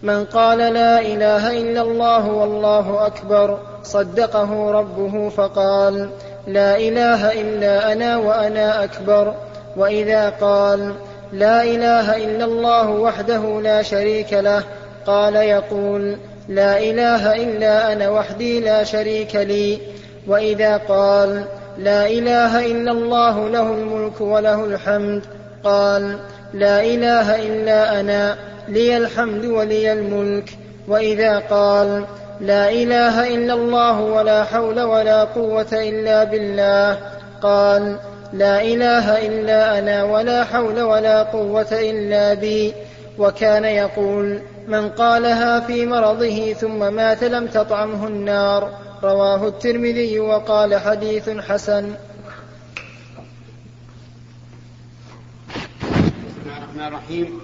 من 0.04 0.26
قال 0.26 0.58
لا 0.58 1.02
إله 1.02 1.62
إلا 1.62 1.82
الله 1.82 2.32
والله 2.32 3.06
أكبر 3.06 3.60
صدقه 3.84 4.72
ربه 4.72 5.30
فقال 5.30 6.10
لا 6.48 6.78
إله 6.78 7.42
إلا 7.42 7.94
أنا 7.94 8.18
وأنا 8.18 8.84
أكبر 8.84 9.34
وإذا 9.78 10.30
قال 10.30 10.94
لا 11.34 11.64
إله 11.64 12.16
إلا 12.16 12.46
الله 12.46 12.90
وحده 12.90 13.62
لا 13.62 13.82
شريك 13.82 14.34
له. 14.34 14.64
قال 15.06 15.36
يقول 15.36 16.18
لا 16.50 16.80
إله 16.80 17.36
إلا 17.36 17.94
أنا 17.94 18.10
وحدي 18.10 18.60
لا 18.60 18.84
شريك 18.84 19.36
لي. 19.36 19.80
وإذا 20.28 20.78
قال 20.78 21.44
لا 21.78 22.08
إله 22.08 22.66
إلا 22.66 22.92
الله 22.92 23.50
له 23.50 23.74
الملك 23.74 24.22
وله 24.22 24.66
الحمد. 24.66 25.22
قال 25.64 26.18
لا 26.54 26.84
إله 26.84 27.36
إلا 27.36 28.00
أنا 28.00 28.38
لي 28.68 28.98
الحمد 28.98 29.46
ولي 29.46 29.94
الملك. 29.94 30.50
وإذا 30.88 31.40
قال 31.40 32.04
لا 32.42 32.70
إله 32.70 33.36
إلا 33.36 33.54
الله 33.54 34.02
ولا 34.02 34.44
حول 34.44 34.82
ولا 34.82 35.24
قوة 35.24 35.68
إلا 35.74 36.24
بالله. 36.24 36.98
قال 37.42 37.98
لا 38.34 38.62
إله 38.62 39.28
إلا 39.28 39.80
أنا 39.80 40.04
ولا 40.04 40.44
حول 40.44 40.82
ولا 40.82 41.24
قوة 41.24 41.68
إلا 41.72 42.34
بي. 42.34 42.74
وكان 43.18 43.66
يقول 43.66 44.42
من 44.68 44.90
قالها 44.90 45.60
في 45.60 45.86
مرضه 45.86 46.54
ثم 46.54 46.94
مات 46.94 47.24
لم 47.24 47.48
تطعمه 47.48 48.08
النار. 48.08 48.72
رواه 49.04 49.48
الترمذي 49.48 50.20
وقال 50.20 50.76
حديث 50.76 51.30
حسن. 51.30 51.94
بسم 56.28 56.42
الله 56.46 56.58
الرحمن 56.58 56.88
الرحيم. 56.88 57.40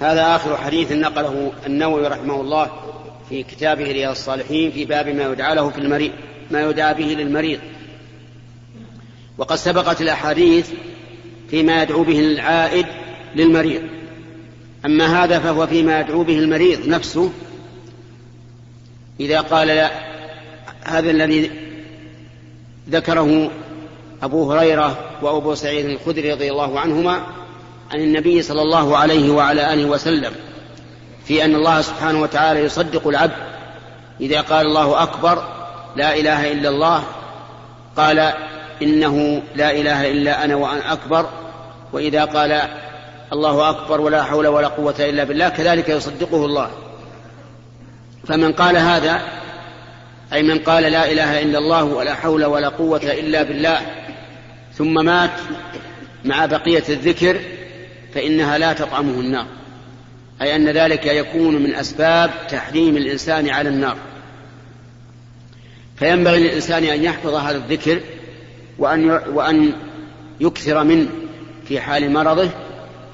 هذا 0.00 0.36
آخر 0.36 0.56
حديث 0.56 0.92
نقله 0.92 1.52
النووي 1.66 2.06
رحمه 2.06 2.40
الله 2.40 2.70
في 3.28 3.42
كتابه 3.42 3.84
رياض 3.84 4.10
الصالحين 4.10 4.70
في 4.70 4.84
باب 4.84 5.08
ما 5.08 5.24
يدعى 5.24 5.54
له 5.54 5.70
في 5.70 5.78
المريض 5.78 6.12
ما 6.50 6.60
يدعى 6.62 6.94
به 6.94 7.04
للمريض. 7.04 7.60
وقد 9.38 9.56
سبقت 9.56 10.00
الأحاديث 10.00 10.70
فيما 11.50 11.82
يدعو 11.82 12.02
به 12.02 12.20
العائد 12.20 12.86
للمريض. 13.34 13.82
أما 14.84 15.24
هذا 15.24 15.38
فهو 15.38 15.66
فيما 15.66 16.00
يدعو 16.00 16.22
به 16.22 16.38
المريض 16.38 16.88
نفسه. 16.88 17.32
إذا 19.20 19.40
قال 19.40 19.68
لا 19.68 19.90
هذا 20.84 21.10
الذي 21.10 21.50
ذكره 22.90 23.50
أبو 24.22 24.52
هريرة 24.52 24.98
وأبو 25.22 25.54
سعيد 25.54 25.86
الخدري 25.86 26.32
رضي 26.32 26.50
الله 26.50 26.80
عنهما 26.80 27.26
عن 27.90 28.00
النبي 28.00 28.42
صلى 28.42 28.62
الله 28.62 28.96
عليه 28.96 29.30
وعلى 29.30 29.72
آله 29.74 29.84
وسلم 29.84 30.32
في 31.24 31.44
أن 31.44 31.54
الله 31.54 31.80
سبحانه 31.80 32.22
وتعالى 32.22 32.60
يصدق 32.60 33.08
العبد. 33.08 33.46
إذا 34.20 34.40
قال 34.40 34.66
الله 34.66 35.02
أكبر 35.02 35.42
لا 35.96 36.16
إله 36.16 36.52
إلا 36.52 36.68
الله 36.68 37.04
قال 37.96 38.32
إنه 38.82 39.42
لا 39.54 39.70
إله 39.70 40.10
إلا 40.10 40.44
أنا 40.44 40.54
وأنا 40.54 40.92
أكبر 40.92 41.30
وإذا 41.92 42.24
قال 42.24 42.62
الله 43.32 43.70
أكبر 43.70 44.00
ولا 44.00 44.22
حول 44.22 44.46
ولا 44.46 44.68
قوة 44.68 44.94
إلا 45.00 45.24
بالله 45.24 45.48
كذلك 45.48 45.88
يصدقه 45.88 46.44
الله. 46.44 46.70
فمن 48.26 48.52
قال 48.52 48.76
هذا 48.76 49.20
أي 50.32 50.42
من 50.42 50.58
قال 50.58 50.82
لا 50.82 51.12
إله 51.12 51.42
إلا 51.42 51.58
الله 51.58 51.84
ولا 51.84 52.14
حول 52.14 52.44
ولا 52.44 52.68
قوة 52.68 53.02
إلا 53.02 53.42
بالله 53.42 53.80
ثم 54.74 55.04
مات 55.04 55.30
مع 56.24 56.46
بقية 56.46 56.84
الذكر 56.88 57.40
فإنها 58.14 58.58
لا 58.58 58.72
تطعمه 58.72 59.20
النار. 59.20 59.46
أي 60.42 60.56
أن 60.56 60.68
ذلك 60.68 61.06
يكون 61.06 61.62
من 61.62 61.74
أسباب 61.74 62.30
تحريم 62.50 62.96
الإنسان 62.96 63.48
على 63.48 63.68
النار. 63.68 63.96
فينبغي 65.96 66.40
للإنسان 66.40 66.84
أن 66.84 67.04
يحفظ 67.04 67.34
هذا 67.34 67.56
الذكر 67.56 68.00
وأن 68.78 69.10
وأن 69.10 69.72
يكثر 70.40 70.84
منه 70.84 71.08
في 71.64 71.80
حال 71.80 72.12
مرضه 72.12 72.50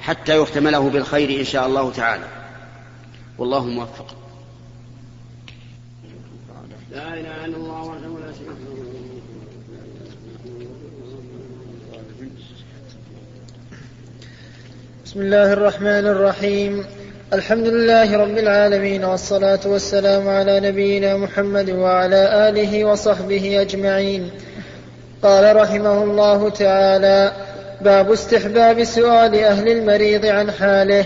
حتى 0.00 0.36
يختم 0.36 0.68
له 0.68 0.90
بالخير 0.90 1.40
إن 1.40 1.44
شاء 1.44 1.66
الله 1.66 1.92
تعالى. 1.92 2.24
والله 3.38 3.64
موفق. 3.66 4.16
لا 6.92 7.14
إله 7.14 7.44
إلا 7.44 7.56
الله 7.56 7.82
وحده 7.82 8.08
لا 8.26 8.32
شريك 8.32 8.48
له. 8.48 8.82
بسم 15.04 15.20
الله 15.20 15.52
الرحمن 15.52 16.06
الرحيم. 16.06 16.84
الحمد 17.32 17.66
لله 17.66 18.16
رب 18.16 18.38
العالمين 18.38 19.04
والصلاة 19.04 19.60
والسلام 19.66 20.28
على 20.28 20.60
نبينا 20.60 21.16
محمد 21.16 21.70
وعلى 21.70 22.48
آله 22.48 22.84
وصحبه 22.84 23.60
أجمعين. 23.60 24.30
قال 25.22 25.56
رحمه 25.56 26.02
الله 26.02 26.48
تعالى 26.48 27.32
باب 27.80 28.12
استحباب 28.12 28.84
سؤال 28.84 29.44
أهل 29.44 29.68
المريض 29.68 30.26
عن 30.26 30.50
حاله. 30.50 31.04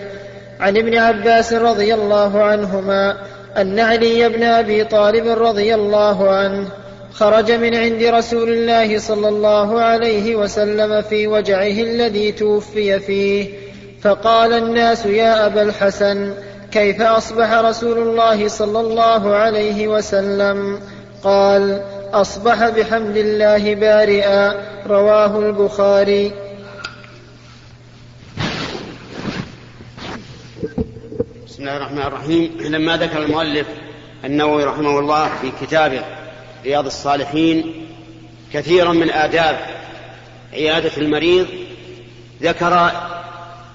عن 0.60 0.76
ابن 0.76 0.98
عباس 0.98 1.52
رضي 1.52 1.94
الله 1.94 2.42
عنهما 2.42 3.16
أن 3.56 3.80
علي 3.80 4.28
بن 4.28 4.42
أبي 4.42 4.84
طالب 4.84 5.26
رضي 5.26 5.74
الله 5.74 6.30
عنه 6.30 6.68
خرج 7.12 7.52
من 7.52 7.74
عند 7.74 8.02
رسول 8.02 8.48
الله 8.48 8.98
صلى 8.98 9.28
الله 9.28 9.80
عليه 9.80 10.36
وسلم 10.36 11.02
في 11.02 11.26
وجعه 11.26 11.66
الذي 11.66 12.32
توفي 12.32 13.00
فيه 13.00 13.48
فقال 14.02 14.52
الناس 14.52 15.06
يا 15.06 15.46
أبا 15.46 15.62
الحسن 15.62 16.32
كيف 16.72 17.02
أصبح 17.02 17.52
رسول 17.52 17.98
الله 17.98 18.48
صلى 18.48 18.80
الله 18.80 19.34
عليه 19.34 19.88
وسلم؟ 19.88 20.80
قال 21.24 21.80
أصبح 22.12 22.68
بحمد 22.68 23.16
الله 23.16 23.74
بارئا. 23.74 24.54
رواه 24.86 25.38
البخاري. 25.38 26.32
بسم 31.46 31.58
الله 31.58 31.76
الرحمن 31.76 32.02
الرحيم. 32.02 32.58
لما 32.60 32.96
ذكر 32.96 33.22
المؤلف 33.22 33.66
النووي 34.24 34.64
رحمه 34.64 34.98
الله 34.98 35.30
في 35.40 35.66
كتابه 35.66 36.02
رياض 36.64 36.86
الصالحين 36.86 37.86
كثيرا 38.52 38.92
من 38.92 39.10
آداب 39.10 39.56
عيادة 40.52 40.90
المريض 40.96 41.46
ذكر 42.42 42.90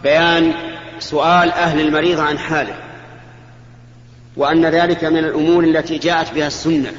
بيان 0.03 0.53
سؤال 0.99 1.51
أهل 1.51 1.81
المريض 1.81 2.19
عن 2.19 2.39
حاله 2.39 2.75
وأن 4.37 4.65
ذلك 4.65 5.03
من 5.03 5.17
الأمور 5.17 5.63
التي 5.63 5.97
جاءت 5.97 6.33
بها 6.33 6.47
السنة. 6.47 6.91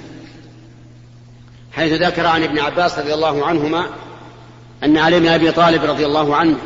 حيث 1.73 2.03
ذكر 2.03 2.27
عن 2.27 2.43
ابن 2.43 2.59
عباس 2.59 2.99
رضي 2.99 3.15
الله 3.15 3.47
عنهما 3.47 3.87
أن 4.85 4.99
علي 4.99 5.21
بن 5.21 5.29
أبي 5.29 5.53
طالب 5.53 5.85
رضي 5.85 6.07
الله 6.07 6.37
عنه 6.37 6.57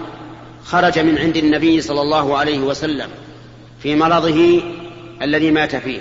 خرج 0.64 0.99
من 0.99 1.19
عند 1.19 1.37
النبي 1.37 1.81
صلى 1.81 2.01
الله 2.01 2.38
عليه 2.38 2.59
وسلم 2.59 3.09
في 3.83 3.95
مرضه 3.97 4.62
الذي 5.23 5.51
مات 5.51 5.77
فيه. 5.77 6.01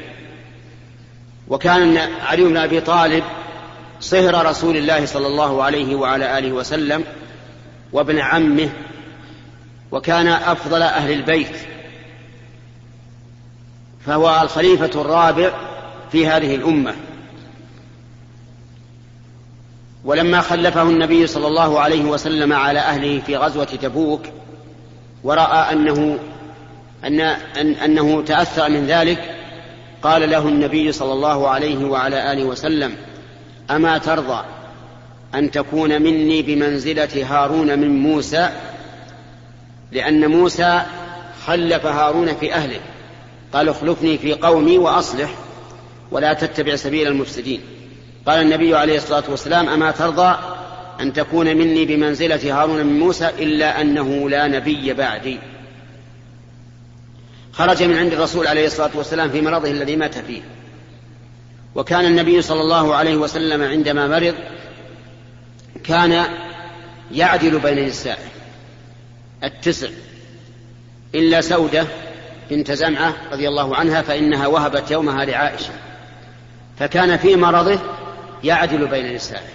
وكان 1.47 1.97
علي 1.97 2.43
بن 2.43 2.57
أبي 2.57 2.81
طالب 2.81 3.23
صهر 3.99 4.45
رسول 4.45 4.77
الله 4.77 5.05
صلى 5.05 5.27
الله 5.27 5.63
عليه 5.63 5.95
وعلى 5.95 6.37
آله 6.37 6.51
وسلم 6.51 7.03
وابن 7.93 8.19
عمه 8.19 8.69
وكان 9.91 10.27
أفضل 10.27 10.81
أهل 10.81 11.11
البيت. 11.11 11.57
فهو 14.05 14.41
الخليفة 14.41 15.01
الرابع 15.01 15.51
في 16.11 16.27
هذه 16.27 16.55
الأمة. 16.55 16.95
ولما 20.05 20.41
خلفه 20.41 20.83
النبي 20.83 21.27
صلى 21.27 21.47
الله 21.47 21.79
عليه 21.79 22.05
وسلم 22.05 22.53
على 22.53 22.79
أهله 22.79 23.19
في 23.19 23.37
غزوة 23.37 23.65
تبوك 23.65 24.21
ورأى 25.23 25.73
أنه 25.73 26.19
أن 27.03 27.19
أن 27.19 27.71
أنه 27.71 28.21
تأثر 28.21 28.69
من 28.69 28.85
ذلك 28.85 29.35
قال 30.01 30.29
له 30.29 30.47
النبي 30.47 30.91
صلى 30.91 31.13
الله 31.13 31.47
عليه 31.47 31.85
وعلى 31.85 32.31
آله 32.31 32.43
وسلم 32.43 32.95
أما 33.71 33.97
ترضى 33.97 34.45
أن 35.35 35.51
تكون 35.51 36.01
مني 36.01 36.41
بمنزلة 36.41 37.25
هارون 37.29 37.79
من 37.79 37.99
موسى؟ 37.99 38.49
لأن 39.91 40.27
موسى 40.27 40.81
خلف 41.45 41.85
هارون 41.85 42.35
في 42.35 42.53
أهله 42.53 42.79
قال 43.53 43.69
اخلفني 43.69 44.17
في 44.17 44.33
قومي 44.33 44.77
وأصلح 44.77 45.29
ولا 46.11 46.33
تتبع 46.33 46.75
سبيل 46.75 47.07
المفسدين. 47.07 47.61
قال 48.25 48.41
النبي 48.41 48.75
عليه 48.75 48.97
الصلاة 48.97 49.23
والسلام 49.29 49.69
أما 49.69 49.91
ترضى 49.91 50.37
أن 50.99 51.13
تكون 51.13 51.57
مني 51.57 51.85
بمنزلة 51.85 52.61
هارون 52.61 52.85
من 52.85 52.99
موسى 52.99 53.29
إلا 53.29 53.81
أنه 53.81 54.29
لا 54.29 54.47
نبي 54.47 54.93
بعدي. 54.93 55.39
خرج 57.53 57.83
من 57.83 57.97
عند 57.97 58.13
الرسول 58.13 58.47
عليه 58.47 58.65
الصلاة 58.65 58.91
والسلام 58.95 59.29
في 59.29 59.41
مرضه 59.41 59.71
الذي 59.71 59.95
مات 59.95 60.17
فيه. 60.17 60.41
وكان 61.75 62.05
النبي 62.05 62.41
صلى 62.41 62.61
الله 62.61 62.95
عليه 62.95 63.15
وسلم 63.15 63.63
عندما 63.63 64.07
مرض 64.07 64.35
كان 65.83 66.25
يعدل 67.11 67.59
بين 67.59 67.87
نسائه 67.87 68.27
التسع. 69.43 69.89
إلا 71.15 71.41
سودة 71.41 71.87
بنت 72.49 72.71
زمعة 72.71 73.13
رضي 73.31 73.47
الله 73.47 73.75
عنها 73.75 74.01
فإنها 74.01 74.47
وهبت 74.47 74.91
يومها 74.91 75.25
لعائشة. 75.25 75.73
فكان 76.79 77.17
في 77.17 77.35
مرضه 77.35 77.79
يعدل 78.45 78.87
بين 78.87 79.15
نسائه 79.15 79.49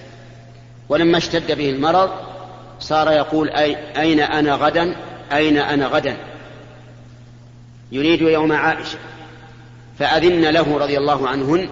ولما 0.88 1.18
اشتد 1.18 1.52
به 1.52 1.70
المرض 1.70 2.10
صار 2.80 3.12
يقول 3.12 3.50
أي 3.50 3.76
أين 4.00 4.20
أنا 4.20 4.54
غدا؟ 4.54 4.96
أين 5.32 5.58
أنا 5.58 5.86
غدا؟ 5.86 6.16
يريد 7.92 8.20
يوم 8.20 8.52
عائشة. 8.52 8.98
فأذن 9.98 10.44
له 10.50 10.78
رضي 10.78 10.98
الله 10.98 11.28
عنهن 11.28 11.68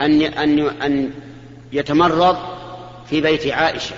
أن 0.00 0.22
أن 0.22 0.82
أن 0.82 1.10
يتمرض 1.72 2.36
في 3.10 3.20
بيت 3.20 3.46
عائشة. 3.46 3.94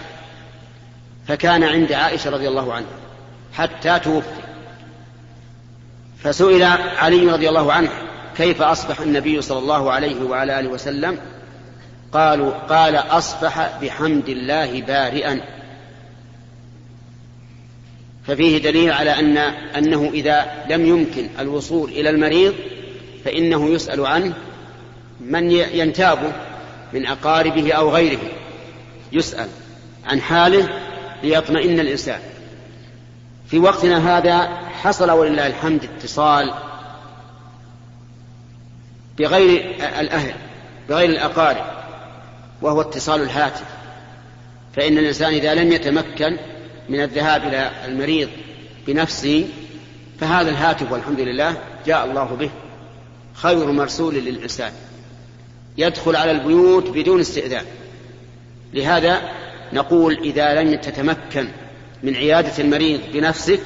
فكان 1.29 1.65
عند 1.65 1.93
عائشة 1.93 2.31
رضي 2.31 2.49
الله 2.49 2.73
عنها 2.73 2.99
حتى 3.53 3.99
توفي. 3.99 4.41
فسئل 6.23 6.63
علي 6.99 7.33
رضي 7.33 7.49
الله 7.49 7.73
عنه 7.73 7.91
كيف 8.37 8.63
أصبح 8.63 9.01
النبي 9.01 9.43
صلى 9.43 9.59
الله 9.59 9.93
عليه 9.93 10.23
وعلى 10.23 10.61
آله 10.61 10.69
وسلم 10.69 11.19
قالوا 12.13 12.51
قال 12.51 12.97
أصبح 12.97 13.79
بحمد 13.83 14.29
الله 14.29 14.83
بارئا. 14.83 15.41
ففيه 18.27 18.59
دليل 18.59 18.93
على 18.93 19.11
أن 19.11 19.37
أنه 19.77 20.11
إذا 20.15 20.65
لم 20.71 20.87
يمكن 20.87 21.29
الوصول 21.39 21.91
إلى 21.91 22.11
المريض 22.11 22.55
فإنه 23.25 23.71
يسأل 23.71 24.07
عنه 24.07 24.35
من 25.21 25.51
ينتابه 25.53 26.33
من 26.93 27.07
أقاربه 27.07 27.73
أو 27.73 27.91
غيره. 27.91 28.21
يسأل 29.13 29.49
عن 30.07 30.21
حاله 30.21 30.69
ليطمئن 31.23 31.81
الإنسان. 31.81 32.21
في 33.47 33.59
وقتنا 33.59 34.19
هذا 34.19 34.47
حصل 34.83 35.11
ولله 35.11 35.47
الحمد 35.47 35.85
اتصال 35.85 36.55
بغير 39.19 39.77
الأهل 40.01 40.35
بغير 40.89 41.11
الأقارب. 41.11 41.80
وهو 42.63 42.81
اتصال 42.81 43.23
الهاتف. 43.23 43.65
فإن 44.77 44.99
الإنسان 44.99 45.35
إذا 45.35 45.55
لم 45.55 45.73
يتمكن 45.73 46.37
من 46.89 47.01
الذهاب 47.01 47.43
إلى 47.43 47.71
المريض 47.85 48.29
بنفسه 48.87 49.49
فهذا 50.21 50.51
الهاتف 50.51 50.93
والحمد 50.93 51.21
لله 51.21 51.57
جاء 51.87 52.05
الله 52.05 52.25
به 52.25 52.51
خير 53.35 53.73
مرسول 53.73 54.15
للإنسان. 54.15 54.73
يدخل 55.79 56.17
على 56.17 56.31
البيوت 56.31 56.91
بدون 56.91 57.21
استئذان. 57.21 57.65
لهذا 58.75 59.21
نقول 59.73 60.19
إذا 60.19 60.63
لم 60.63 60.75
تتمكن 60.75 61.49
من 62.03 62.17
عيادة 62.17 62.53
المريض 62.59 63.01
بنفسك 63.13 63.61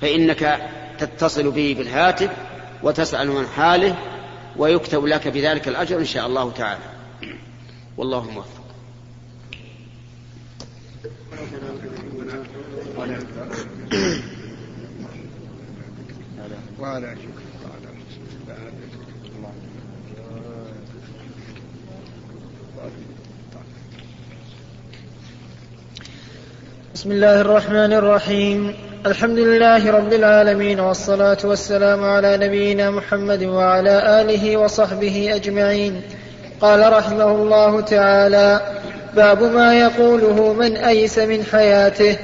فإنك 0.00 0.60
تتصل 0.98 1.50
به 1.50 1.74
بالهاتف 1.78 2.30
وتسأل 2.82 3.30
عن 3.30 3.46
حاله 3.46 3.96
ويكتب 4.56 5.06
لك 5.06 5.28
بذلك 5.28 5.68
الأجر 5.68 5.98
إن 5.98 6.04
شاء 6.04 6.26
الله 6.26 6.50
تعالى. 6.50 6.97
والله 7.98 8.30
موفق. 8.30 8.64
وعلى 16.78 17.16
بسم 26.94 27.12
الله 27.12 27.40
الرحمن 27.40 27.92
الرحيم. 27.92 28.74
الحمد 29.06 29.38
لله 29.38 29.90
رب 29.90 30.12
العالمين 30.12 30.80
والصلاة 30.80 31.38
والسلام 31.44 32.04
على 32.04 32.36
نبينا 32.36 32.90
محمد 32.90 33.42
وعلى 33.42 34.20
آله 34.20 34.56
وصحبه 34.56 35.34
أجمعين. 35.34 36.02
قال 36.60 36.92
رحمه 36.92 37.30
الله 37.30 37.80
تعالى 37.80 38.60
باب 39.14 39.42
ما 39.42 39.74
يقوله 39.74 40.52
من 40.52 40.76
أيس 40.76 41.18
من 41.18 41.44
حياته. 41.52 42.16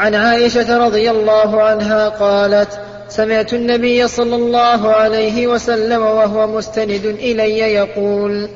عن 0.00 0.14
عائشة 0.14 0.86
رضي 0.86 1.10
الله 1.10 1.62
عنها 1.62 2.08
قالت 2.08 2.68
سمعت 3.08 3.52
النبي 3.52 4.08
صلى 4.08 4.36
الله 4.36 4.92
عليه 4.92 5.46
وسلم 5.46 6.02
وهو 6.02 6.46
مستند 6.46 7.04
إلي 7.04 7.58
يقول 7.58 8.48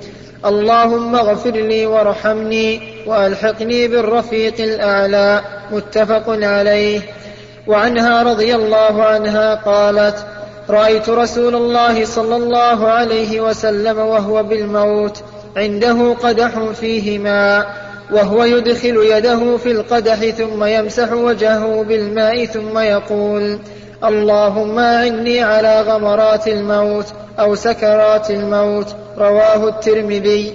اللهم 0.45 1.17
اغفر 1.17 1.51
لي 1.51 1.87
وارحمني 1.87 2.81
وألحقني 3.07 3.89
بالرفيق 3.89 4.55
الأعلى. 4.61 5.41
متفق 5.73 6.25
عليه. 6.29 7.01
وعنها 7.67 8.23
رضي 8.23 8.55
الله 8.55 9.05
عنها 9.05 9.55
قالت 9.55 10.27
رأيت 10.71 11.09
رسول 11.09 11.55
الله 11.55 12.05
صلى 12.05 12.37
الله 12.37 12.89
عليه 12.89 13.41
وسلم 13.41 13.99
وهو 13.99 14.43
بالموت 14.43 15.23
عنده 15.57 16.15
قدح 16.15 16.59
فيه 16.59 17.19
ماء 17.19 17.91
وهو 18.13 18.45
يدخل 18.45 18.97
يده 18.97 19.57
في 19.57 19.73
القدح 19.73 20.31
ثم 20.31 20.65
يمسح 20.65 21.13
وجهه 21.13 21.83
بالماء 21.83 22.45
ثم 22.45 22.79
يقول 22.79 23.59
اللهم 24.05 24.79
أعني 24.79 25.43
على 25.43 25.83
غمرات 25.83 26.49
الموت 26.49 27.07
أو 27.39 27.55
سكرات 27.55 28.31
الموت 28.31 28.97
رواه 29.19 29.69
الترمذي. 29.69 30.53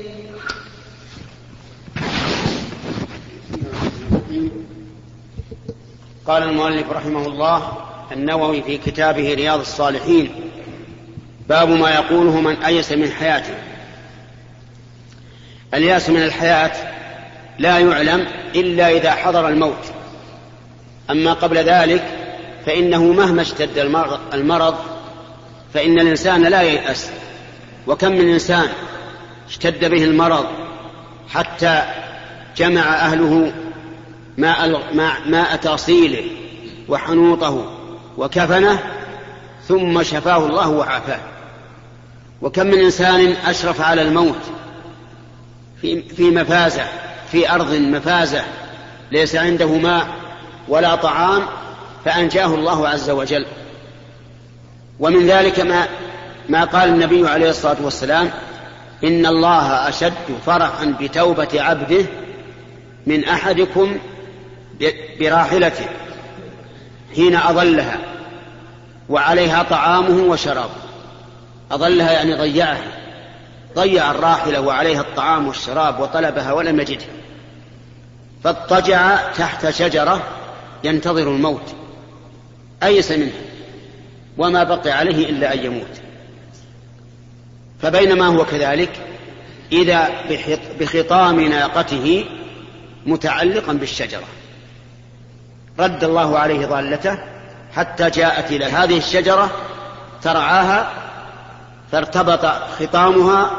قال 6.28 6.44
المؤلف 6.44 6.92
رحمه 6.92 7.28
الله 7.28 7.62
النووي 8.12 8.62
في 8.62 8.78
كتابه 8.78 9.34
رياض 9.34 9.60
الصالحين 9.60 10.30
باب 11.50 11.70
ما 11.70 11.90
يقوله 11.90 12.42
من 12.42 12.56
أيس 12.56 12.92
من 12.92 13.12
حياته. 13.12 13.56
الياس 15.74 16.10
من 16.10 16.22
الحياة 16.22 16.72
لا 17.60 17.80
يعلم 17.80 18.28
إلا 18.56 18.90
إذا 18.90 19.12
حضر 19.12 19.48
الموت. 19.48 19.92
أما 21.10 21.34
قبل 21.34 21.58
ذلك 21.58 22.04
فإنه 22.66 23.04
مهما 23.04 23.42
اشتد 23.42 23.78
المرض 24.34 24.76
فإن 25.74 26.00
الإنسان 26.00 26.44
لا 26.44 26.62
ييأس. 26.62 27.10
وكم 27.88 28.12
من 28.12 28.30
إنسان 28.30 28.68
اشتد 29.50 29.86
به 29.86 30.04
المرض 30.04 30.46
حتى 31.30 31.84
جمع 32.58 32.82
أهله 32.82 33.54
ماء 34.38 34.82
ماء 35.26 35.56
تاصيله 35.56 36.24
وحنوطه 36.90 37.75
وكفنه 38.18 38.80
ثم 39.68 40.04
شفاه 40.04 40.38
الله 40.38 40.70
وعافاه. 40.70 41.20
وكم 42.42 42.66
من 42.68 42.80
إنسان 42.80 43.36
أشرف 43.46 43.82
على 43.82 44.02
الموت 44.02 44.42
في 45.82 46.02
في 46.02 46.32
مفازة 46.32 46.84
في 47.32 47.52
أرض 47.52 47.74
مفازة 47.74 48.44
ليس 49.12 49.36
عنده 49.36 49.68
ماء 49.78 50.08
ولا 50.68 50.96
طعام 50.96 51.42
فأنجاه 52.06 52.46
الله 52.46 52.88
عز 52.88 53.10
وجل. 53.10 53.46
ومن 55.00 55.28
ذلك 55.28 55.60
ما 55.60 55.88
ما 56.50 56.64
قال 56.64 56.90
النبي 56.90 57.28
عليه 57.28 57.50
الصلاة 57.50 57.78
والسلام 57.82 58.30
إن 59.04 59.26
الله 59.26 59.90
أشد 59.90 60.14
فرحا 60.46 60.96
بتوبة 61.00 61.62
عبده 61.62 62.06
من 63.08 63.26
أحدكم 63.26 63.98
براحلته. 65.20 65.86
حين 67.16 67.36
أضلها 67.36 68.00
وعليها 69.10 69.64
طعامه 69.64 70.24
وشرابه 70.24 70.86
أضلها 71.72 72.12
يعني 72.12 72.34
ضيعها. 72.34 72.92
ضيع 73.76 74.12
الراحلة 74.12 74.62
وعليها 74.62 75.02
الطعام 75.02 75.48
والشراب 75.48 76.00
وطلبها 76.00 76.54
ولم 76.54 76.80
يجدها. 76.80 77.08
فاضطجع 78.44 79.32
تحت 79.32 79.70
شجرة 79.70 80.24
ينتظر 80.84 81.32
الموت. 81.32 81.76
أيس 82.84 83.12
منها؟ 83.12 83.42
وما 84.38 84.64
بقي 84.64 84.92
عليه 84.92 85.30
إلا 85.30 85.54
أن 85.54 85.66
يموت. 85.66 86.02
فبينما 87.82 88.26
هو 88.26 88.46
كذلك 88.46 88.92
إذا 89.72 90.10
بخطام 90.80 91.40
ناقته 91.40 92.26
متعلقا 93.06 93.74
بالشجرة. 93.74 94.24
رد 95.80 96.04
الله 96.04 96.40
عليه 96.40 96.66
ضالته 96.66 97.18
حتى 97.76 98.10
جاءت 98.10 98.52
إلى 98.52 98.66
هذه 98.66 98.98
الشجرة 98.98 99.50
ترعاها 100.22 100.92
فارتبط 101.92 102.46
خطامها 102.80 103.52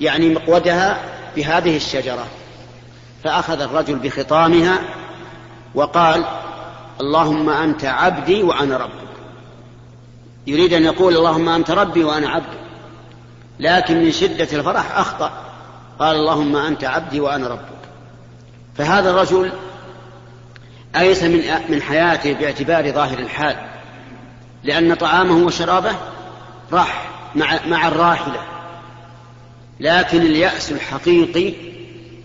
يعني 0.00 0.28
مقودها 0.28 1.00
بهذه 1.36 1.76
الشجرة. 1.76 2.26
فأخذ 3.24 3.60
الرجل 3.60 3.94
بخطامها 3.94 4.78
وقال 5.74 6.24
اللهم 7.00 7.50
أنت 7.50 7.84
عبدي 7.84 8.42
وأنا 8.42 8.76
ربك. 8.76 9.08
يريد 10.46 10.72
أن 10.72 10.84
يقول 10.84 11.16
اللهم 11.16 11.48
أنت 11.48 11.70
ربي 11.70 12.04
وأنا 12.04 12.28
عبدك 12.28 12.58
لكن 13.60 14.04
من 14.04 14.12
شدة 14.12 14.48
الفرح 14.52 14.98
أخطأ. 14.98 15.32
قال 15.98 16.16
اللهم 16.16 16.56
أنت 16.56 16.84
عبدي 16.84 17.20
وأنا 17.20 17.48
ربك. 17.48 17.78
فهذا 18.76 19.10
الرجل 19.10 19.52
أيس 20.96 21.22
من 21.22 21.42
من 21.68 21.82
حياته 21.82 22.32
باعتبار 22.32 22.90
ظاهر 22.90 23.18
الحال؟ 23.18 23.56
لأن 24.64 24.94
طعامه 24.94 25.44
وشرابه 25.46 25.92
راح 26.72 27.10
مع 27.34 27.66
مع 27.66 27.88
الراحلة. 27.88 28.40
لكن 29.80 30.22
اليأس 30.22 30.72
الحقيقي 30.72 31.54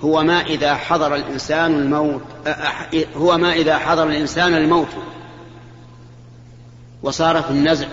هو 0.02 0.24
ما 0.24 0.42
إذا 0.42 0.76
حضر 0.76 1.16
الإنسان 1.16 1.76
الموت 1.76 2.22
هو 3.16 3.38
ما 3.38 3.54
إذا 3.54 3.78
حضر 3.78 4.08
الإنسان 4.08 4.56
الموت. 4.56 4.90
وصار 7.04 7.42
في 7.42 7.50
النزع. 7.52 7.88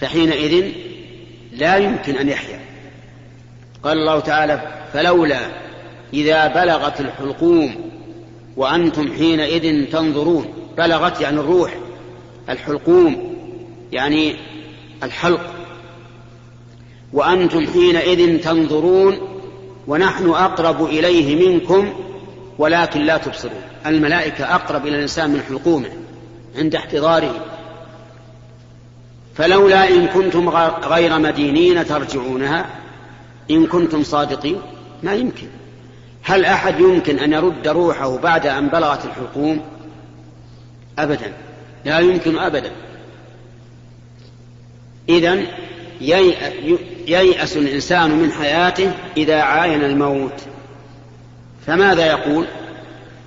فحينئذ 0.00 0.72
لا 1.52 1.76
يمكن 1.76 2.16
أن 2.16 2.28
يحيا. 2.28 2.60
قال 3.82 3.98
الله 3.98 4.20
تعالى 4.20 4.62
فلولا 4.92 5.40
إذا 6.12 6.46
بلغت 6.46 7.00
الحلقوم 7.00 7.93
وأنتم 8.56 9.12
حينئذ 9.12 9.90
تنظرون 9.90 10.46
بلغت 10.78 11.20
يعني 11.20 11.40
الروح 11.40 11.74
الحلقوم 12.48 13.36
يعني 13.92 14.36
الحلق. 15.02 15.40
وأنتم 17.12 17.66
حينئذ 17.66 18.40
تنظرون 18.40 19.18
ونحن 19.86 20.30
أقرب 20.30 20.84
إليه 20.84 21.48
منكم 21.48 21.92
ولكن 22.58 23.00
لا 23.00 23.16
تبصرون. 23.16 23.62
الملائكة 23.86 24.54
أقرب 24.54 24.86
إلى 24.86 24.96
الإنسان 24.96 25.30
من 25.30 25.40
حلقومه 25.48 25.88
عند 26.56 26.74
احتضاره. 26.74 27.44
فلولا 29.34 29.88
إن 29.88 30.06
كنتم 30.06 30.48
غير 30.84 31.18
مدينين 31.18 31.86
ترجعونها 31.86 32.66
إن 33.50 33.66
كنتم 33.66 34.02
صادقين 34.02 34.60
ما 35.02 35.14
يمكن. 35.14 35.46
هل 36.24 36.44
أحد 36.44 36.80
يمكن 36.80 37.18
أن 37.18 37.32
يرد 37.32 37.68
روحه 37.68 38.18
بعد 38.18 38.46
أن 38.46 38.68
بلغت 38.68 39.04
الحلقوم 39.04 39.60
أبدا. 40.98 41.32
لا 41.84 41.98
يمكن 41.98 42.38
أبدا. 42.38 42.70
إذا 45.08 45.42
ييأس 47.06 47.56
الإنسان 47.56 48.10
من 48.10 48.32
حياته 48.32 48.92
إذا 49.16 49.42
عاين 49.42 49.84
الموت. 49.84 50.40
فماذا 51.66 52.06
يقول؟ 52.06 52.46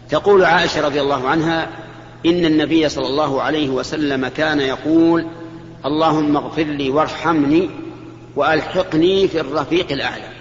تقول 0.10 0.46
عائشة 0.46 0.86
رضي 0.86 1.02
الله 1.02 1.28
عنها 1.30 1.70
إن 2.26 2.46
النبي 2.46 2.90
صلى 2.90 3.08
الله 3.08 3.42
عليه 3.42 3.70
وسلم 3.70 4.28
كان 4.28 4.60
يقول 4.60 5.28
اللهم 5.86 6.38
اغفر 6.38 6.64
لي 6.64 6.90
وارحمني 6.90 7.70
وألحقني 8.36 9.28
في 9.28 9.40
الرفيق 9.40 9.92
الأعلى. 9.92 10.37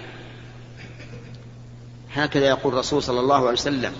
هكذا 2.17 2.45
يقول 2.45 2.73
الرسول 2.73 3.03
صلى 3.03 3.19
الله 3.19 3.35
عليه 3.35 3.51
وسلم 3.51 3.91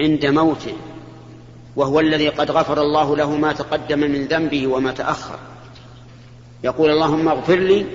عند 0.00 0.26
موته 0.26 0.74
وهو 1.76 2.00
الذي 2.00 2.28
قد 2.28 2.50
غفر 2.50 2.82
الله 2.82 3.16
له 3.16 3.36
ما 3.36 3.52
تقدم 3.52 3.98
من 3.98 4.26
ذنبه 4.26 4.66
وما 4.66 4.92
تأخر. 4.92 5.38
يقول 6.64 6.90
اللهم 6.90 7.28
اغفر 7.28 7.58
لي 7.58 7.86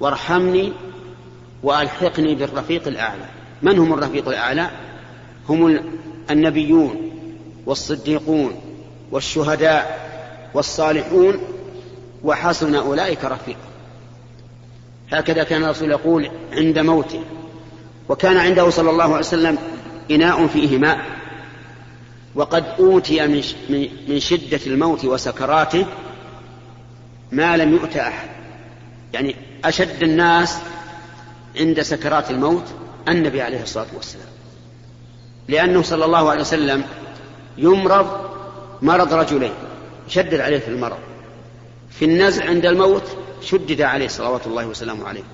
وارحمني 0.00 0.72
وألحقني 1.62 2.34
بالرفيق 2.34 2.88
الأعلى. 2.88 3.24
من 3.62 3.78
هم 3.78 3.92
الرفيق 3.92 4.28
الأعلى؟ 4.28 4.70
هم 5.48 5.84
النبيون 6.30 7.10
والصديقون 7.66 8.60
والشهداء 9.10 10.10
والصالحون 10.54 11.40
وحسن 12.24 12.74
أولئك 12.74 13.24
رفيقا. 13.24 13.70
هكذا 15.10 15.44
كان 15.44 15.64
الرسول 15.64 15.90
يقول 15.90 16.30
عند 16.52 16.78
موته. 16.78 17.24
وكان 18.10 18.36
عنده 18.36 18.70
صلى 18.70 18.90
الله 18.90 19.04
عليه 19.04 19.18
وسلم 19.18 19.58
إناء 20.10 20.46
فيه 20.46 20.78
ماء 20.78 21.00
وقد 22.34 22.64
أوتي 22.78 23.42
من 24.08 24.20
شدة 24.20 24.60
الموت 24.66 25.04
وسكراته 25.04 25.86
ما 27.32 27.56
لم 27.56 27.72
يؤت 27.72 27.96
أحد. 27.96 28.28
يعني 29.12 29.36
أشد 29.64 30.02
الناس 30.02 30.58
عند 31.56 31.82
سكرات 31.82 32.30
الموت 32.30 32.64
النبي 33.08 33.42
عليه 33.42 33.62
الصلاة 33.62 33.86
والسلام. 33.94 34.26
لأنه 35.48 35.82
صلى 35.82 36.04
الله 36.04 36.30
عليه 36.30 36.40
وسلم 36.40 36.84
يمرض 37.58 38.30
مرض 38.82 39.14
رجلين 39.14 39.52
شدد 40.08 40.40
عليه 40.40 40.58
في 40.58 40.68
المرض. 40.68 40.98
في 41.90 42.04
النزع 42.04 42.44
عند 42.44 42.66
الموت 42.66 43.16
شدد 43.42 43.80
عليه 43.80 44.08
صلوات 44.08 44.46
الله 44.46 44.66
وسلامه 44.66 45.08
عليه. 45.08 45.24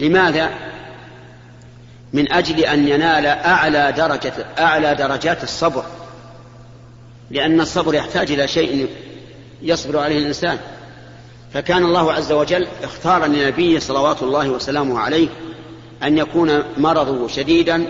لماذا؟ 0.00 0.71
من 2.12 2.32
أجل 2.32 2.60
أن 2.60 2.88
ينال 2.88 3.26
أعلى 3.26 3.92
درجة 3.96 4.32
أعلى 4.58 4.94
درجات 4.94 5.42
الصبر. 5.42 5.84
لأن 7.30 7.60
الصبر 7.60 7.94
يحتاج 7.94 8.32
إلى 8.32 8.48
شيء 8.48 8.88
يصبر 9.62 9.98
عليه 9.98 10.18
الإنسان. 10.18 10.58
فكان 11.54 11.84
الله 11.84 12.12
عز 12.12 12.32
وجل 12.32 12.66
اختار 12.82 13.26
لنبيه 13.26 13.78
صلوات 13.78 14.22
الله 14.22 14.48
وسلامه 14.48 14.98
عليه 14.98 15.28
أن 16.02 16.18
يكون 16.18 16.62
مرضه 16.76 17.28
شديدا 17.28 17.86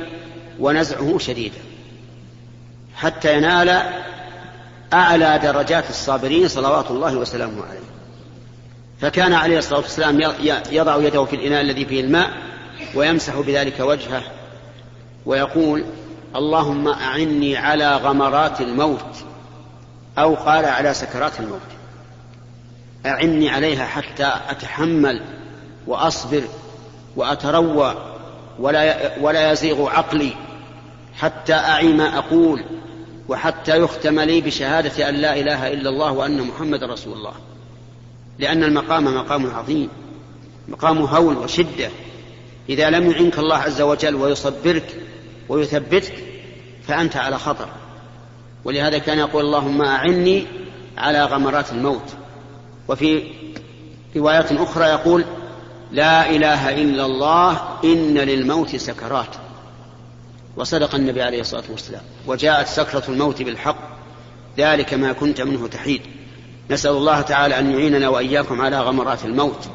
ونزعه 0.61 1.18
شديدا 1.18 1.59
حتى 2.95 3.37
ينال 3.37 3.83
أعلى 4.93 5.41
درجات 5.43 5.91
الصابرين 5.91 6.49
صلوات 6.49 6.91
الله 6.91 7.16
وسلامه 7.16 7.64
عليه. 7.64 7.83
فكان 9.01 9.33
عليه 9.33 9.59
الصلاة 9.59 9.81
والسلام 9.81 10.20
يضع 10.70 10.97
يده 10.97 11.25
في 11.25 11.37
الإناء 11.37 11.61
الذي 11.61 11.85
فيه 11.85 12.01
الماء 12.01 12.31
ويمسح 12.95 13.41
بذلك 13.41 13.80
وجهه 13.80 14.22
ويقول 15.26 15.85
اللهم 16.37 16.89
أعني 16.89 17.57
على 17.57 17.97
غمرات 17.97 18.61
الموت 18.61 19.24
أو 20.18 20.35
قال 20.35 20.64
على 20.64 20.95
سكرات 20.95 21.41
الموت. 21.41 21.61
أعني 23.07 23.51
عليها 23.51 23.87
حتى 23.87 24.33
أتحمل 24.49 25.20
وأصبر 25.87 26.43
وأتروى 27.16 27.95
ولا 28.59 29.12
ولا 29.20 29.53
يزيغ 29.53 29.91
عقلي 29.91 30.33
حتى 31.18 31.55
أعي 31.55 31.93
ما 31.93 32.18
أقول 32.18 32.64
وحتى 33.28 33.76
يختم 33.76 34.20
لي 34.20 34.41
بشهادة 34.41 35.09
أن 35.09 35.14
لا 35.14 35.37
إله 35.41 35.72
إلا 35.72 35.91
الله 35.91 36.12
وأن 36.12 36.43
محمد 36.43 36.85
رسول 36.85 37.12
الله. 37.12 37.35
لأن 38.39 38.64
المقام 38.64 39.05
مقام 39.05 39.51
عظيم 39.55 39.89
مقام 40.68 40.99
هول 40.99 41.37
وشدة. 41.37 41.91
إذا 42.68 42.90
لم 42.90 43.10
يعنك 43.10 43.38
الله 43.38 43.56
عز 43.56 43.80
وجل 43.80 44.14
ويصبرك 44.14 44.96
ويثبتك 45.48 46.14
فأنت 46.88 47.16
على 47.16 47.38
خطر. 47.38 47.68
ولهذا 48.64 48.98
كان 48.98 49.18
يقول 49.18 49.44
اللهم 49.44 49.82
أعني 49.82 50.46
على 50.98 51.24
غمرات 51.24 51.72
الموت. 51.72 52.14
وفي 52.88 53.22
روايات 54.16 54.52
أخرى 54.52 54.84
يقول 54.84 55.24
لا 55.92 56.30
إله 56.30 56.82
إلا 56.82 57.06
الله 57.06 57.60
إن 57.84 58.14
للموت 58.14 58.76
سكرات. 58.76 59.36
وصدق 60.56 60.94
النبي 60.94 61.22
عليه 61.22 61.40
الصلاة 61.40 61.64
والسلام. 61.70 62.02
وجاءت 62.26 62.66
سكرة 62.66 63.02
الموت 63.08 63.42
بالحق. 63.42 63.78
ذلك 64.58 64.94
ما 64.94 65.12
كنت 65.12 65.40
منه 65.40 65.68
تحيد. 65.68 66.02
نسأل 66.70 66.90
الله 66.90 67.20
تعالى 67.20 67.58
أن 67.58 67.72
يعيننا 67.72 68.08
وإياكم 68.08 68.60
على 68.60 68.80
غمرات 68.80 69.24
الموت. 69.24 69.68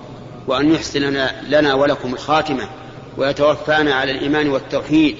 وأن 0.47 0.73
يحسن 0.73 1.27
لنا 1.49 1.73
ولكم 1.73 2.13
الخاتمة 2.13 2.69
ويتوفانا 3.17 3.93
على 3.93 4.11
الإيمان 4.11 4.49
والتوحيد 4.49 5.15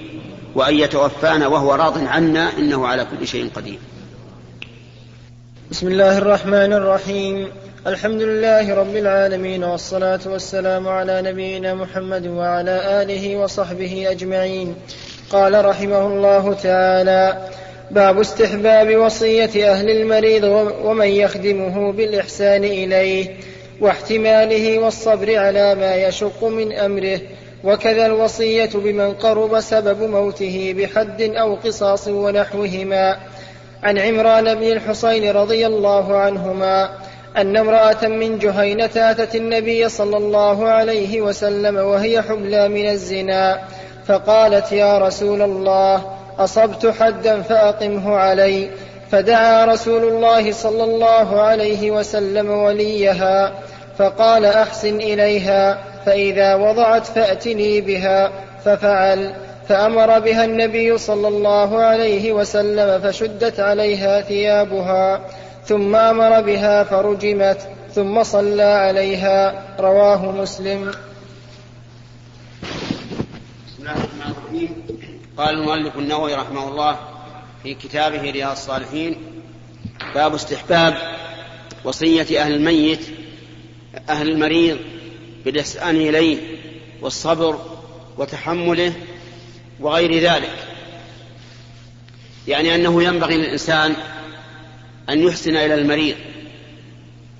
وأن 0.56 0.76
يتوفانا 0.76 1.48
وهو 1.48 1.74
راض 1.74 2.08
عنا 2.08 2.58
إنه 2.58 2.88
على 2.88 3.06
كل 3.06 3.28
شيء 3.28 3.50
قدير. 3.56 3.80
بسم 5.72 5.88
الله 5.88 6.18
الرحمن 6.18 6.74
الرحيم. 6.74 7.48
الحمد 7.88 8.22
لله 8.22 8.76
رب 8.76 8.96
العالمين 8.96 9.64
والصلاة 9.64 10.20
والسلام 10.26 10.88
على 10.88 11.22
نبينا 11.22 11.74
محمد 11.74 12.28
وعلى 12.28 13.02
آله 13.02 13.36
وصحبه 13.36 14.12
أجمعين. 14.12 14.76
قال 15.30 15.66
رحمه 15.66 16.08
الله 16.08 16.54
تعالى 16.54 17.50
باب 17.92 18.20
استحباب 18.20 18.96
وصية 18.98 19.72
أهل 19.72 19.90
المريض 19.90 20.44
ومن 20.84 21.08
يخدمه 21.08 21.92
بالإحسان 21.92 22.64
إليه. 22.64 23.38
واحتماله 23.82 24.80
والصبر 24.80 25.36
على 25.36 25.76
ما 25.76 25.96
يشق 25.96 26.44
من 26.44 26.74
أمره 26.74 27.20
وكذا 27.64 28.06
الوصية 28.06 28.70
بمن 28.74 29.14
قرب 29.14 29.60
سبب 29.60 30.02
موته 30.02 30.76
بحد 30.78 31.22
أو 31.22 31.56
قصاص 31.56 32.08
ونحوهما. 32.08 33.18
عن 33.84 33.98
عمران 33.98 34.56
بن 34.56 34.64
الحصين 34.64 35.32
رضي 35.32 35.68
الله 35.68 36.18
عنهما 36.18 36.90
أن 37.38 37.58
امرأة 37.58 38.08
من 38.08 38.40
جهينة 38.40 38.90
أتت 38.96 39.36
النبي 39.36 39.90
صلى 39.90 40.18
الله 40.18 40.68
عليه 40.68 41.22
وسلم 41.22 41.78
وهي 41.78 42.22
حبلى 42.22 42.68
من 42.70 42.90
الزنا 42.90 43.60
فقالت 44.06 44.72
يا 44.72 44.98
رسول 44.98 45.42
الله 45.42 46.06
أصبت 46.40 46.94
حدا 47.00 47.42
فأقمه 47.42 48.16
علي. 48.16 48.70
فدعا 49.12 49.66
رسول 49.66 50.04
الله 50.04 50.52
صلى 50.52 50.84
الله 50.84 51.42
عليه 51.42 51.92
وسلم 51.92 52.50
وليها. 52.50 53.54
فقال 53.98 54.46
أحسن 54.46 54.96
إليها 54.96 55.84
فإذا 56.06 56.56
وضعت 56.56 57.06
فأتني 57.06 57.82
بها 57.82 58.32
ففعل 58.66 59.34
فأمر 59.70 60.20
بها 60.20 60.46
النبي 60.46 60.98
صلى 60.98 61.28
الله 61.28 61.82
عليه 61.82 62.32
وسلم 62.32 63.02
فشدت 63.02 63.60
عليها 63.60 64.22
ثيابها 64.22 65.22
ثم 65.66 65.96
أمر 65.96 66.42
بها 66.42 66.84
فرجمت 66.84 67.68
ثم 67.92 68.24
صلى 68.24 68.64
عليها 68.64 69.64
رواه 69.80 70.32
مسلم. 70.32 70.92
بسم 73.68 73.80
الله 73.80 73.92
الرحمن 73.92 74.34
الرحيم. 74.38 74.84
قال 75.38 75.50
المؤلف 75.50 75.98
النووي 75.98 76.36
رحمه 76.36 76.68
الله 76.68 77.00
في 77.64 77.74
كتابه 77.74 78.22
رياض 78.22 78.52
الصالحين 78.52 79.16
باب 80.16 80.34
استحباب 80.34 80.94
وصية 81.84 82.42
أهل 82.42 82.54
الميت 82.54 83.08
أهل 84.10 84.30
المريض 84.30 84.78
بالإحسان 85.46 85.96
إليه 85.96 86.38
والصبر 87.02 87.80
وتحمله 88.18 88.94
وغير 89.80 90.20
ذلك. 90.20 90.68
يعني 92.48 92.76
أنه 92.76 93.04
ينبغي 93.04 93.38
للإنسان 93.38 93.96
أن 95.10 95.20
يحسن 95.20 95.56
إلى 95.56 95.74
المريض 95.74 96.16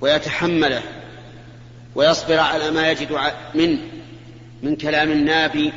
ويتحمله 0.00 0.82
ويصبر 1.94 2.38
على 2.38 2.70
ما 2.70 2.90
يجد 2.90 3.18
منه 3.54 3.78
من 4.62 4.76
كلام 4.76 5.12
النابي 5.12 5.72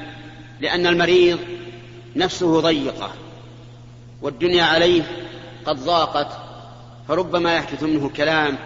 لأن 0.61 0.87
المريض 0.87 1.39
نفسه 2.15 2.61
ضيقة 2.61 3.13
والدنيا 4.21 4.63
عليه 4.63 5.03
قد 5.65 5.75
ضاقت 5.75 6.37
فربما 7.07 7.55
يحدث 7.55 7.83
منه 7.83 8.09
كلام 8.09 8.57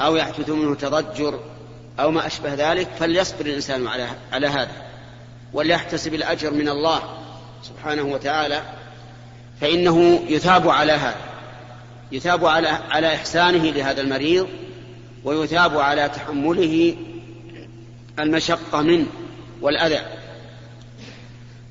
أو 0.00 0.16
يحدث 0.16 0.48
منه 0.48 0.74
تضجر 0.74 1.40
أو 2.00 2.10
ما 2.10 2.26
أشبه 2.26 2.54
ذلك 2.54 2.88
فليصبر 2.98 3.46
الإنسان 3.46 3.86
على 3.86 4.08
على 4.32 4.46
هذا 4.46 4.72
وليحتسب 5.52 6.14
الأجر 6.14 6.50
من 6.50 6.68
الله 6.68 7.02
سبحانه 7.62 8.02
وتعالى 8.02 8.62
فإنه 9.60 10.22
يثاب 10.28 10.68
على 10.68 10.92
هذا 10.92 11.30
يثاب 12.12 12.46
على 12.46 12.68
على 12.68 13.14
إحسانه 13.14 13.70
لهذا 13.70 14.00
المريض 14.00 14.48
ويثاب 15.24 15.78
على 15.78 16.08
تحمله 16.08 16.96
المشقة 18.18 18.82
منه 18.82 19.06
والأذى. 19.60 20.00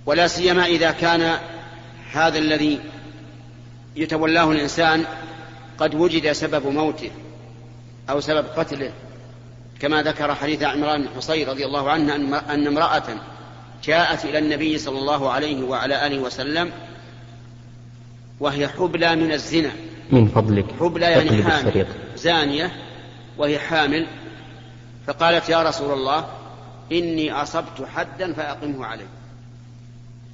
ولا 0.06 0.28
سيما 0.28 0.66
إذا 0.66 0.92
كان 0.92 1.38
هذا 2.12 2.38
الذي 2.38 2.80
يتولاه 3.96 4.52
الإنسان 4.52 5.06
قد 5.78 5.96
وجد 5.96 6.32
سبب 6.32 6.68
موته. 6.68 7.12
أو 8.10 8.20
سبب 8.20 8.45
قتله 8.45 8.91
كما 9.80 10.03
ذكر 10.03 10.36
حديث 10.36 10.64
عمران 10.64 11.01
بن 11.01 11.10
حصين 11.16 11.49
رضي 11.49 11.66
الله 11.66 11.91
عنه 11.91 12.16
أن 12.53 12.68
امرأة 12.68 13.03
جاءت 13.84 14.26
إلى 14.26 14.38
النبي 14.38 14.78
صلى 14.78 14.99
الله 14.99 15.32
عليه 15.32 15.64
وعلى 15.64 16.07
آله 16.07 16.20
وسلم 16.20 16.72
وهي 18.39 18.68
حبلى 18.68 19.16
من 19.16 19.32
الزنا. 19.32 19.72
من 20.12 20.28
فضلك. 20.28 20.66
حبلى 20.80 21.05
يعني 21.05 21.43
حامل 21.43 21.86
زانية 22.16 22.72
وهي 23.38 23.60
حامل. 23.60 24.07
فقالت 25.07 25.49
يا 25.49 25.64
رسول 25.64 25.93
الله 25.93 26.28
إني 26.91 27.32
أصبت 27.32 27.88
حدا 27.95 28.34
فأقمه 28.34 28.86
علي. 28.86 29.05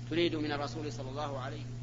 تريد 0.10 0.36
من 0.36 0.52
الرسول 0.52 0.92
صلى 0.92 1.10
الله 1.10 1.40
عليه 1.40 1.75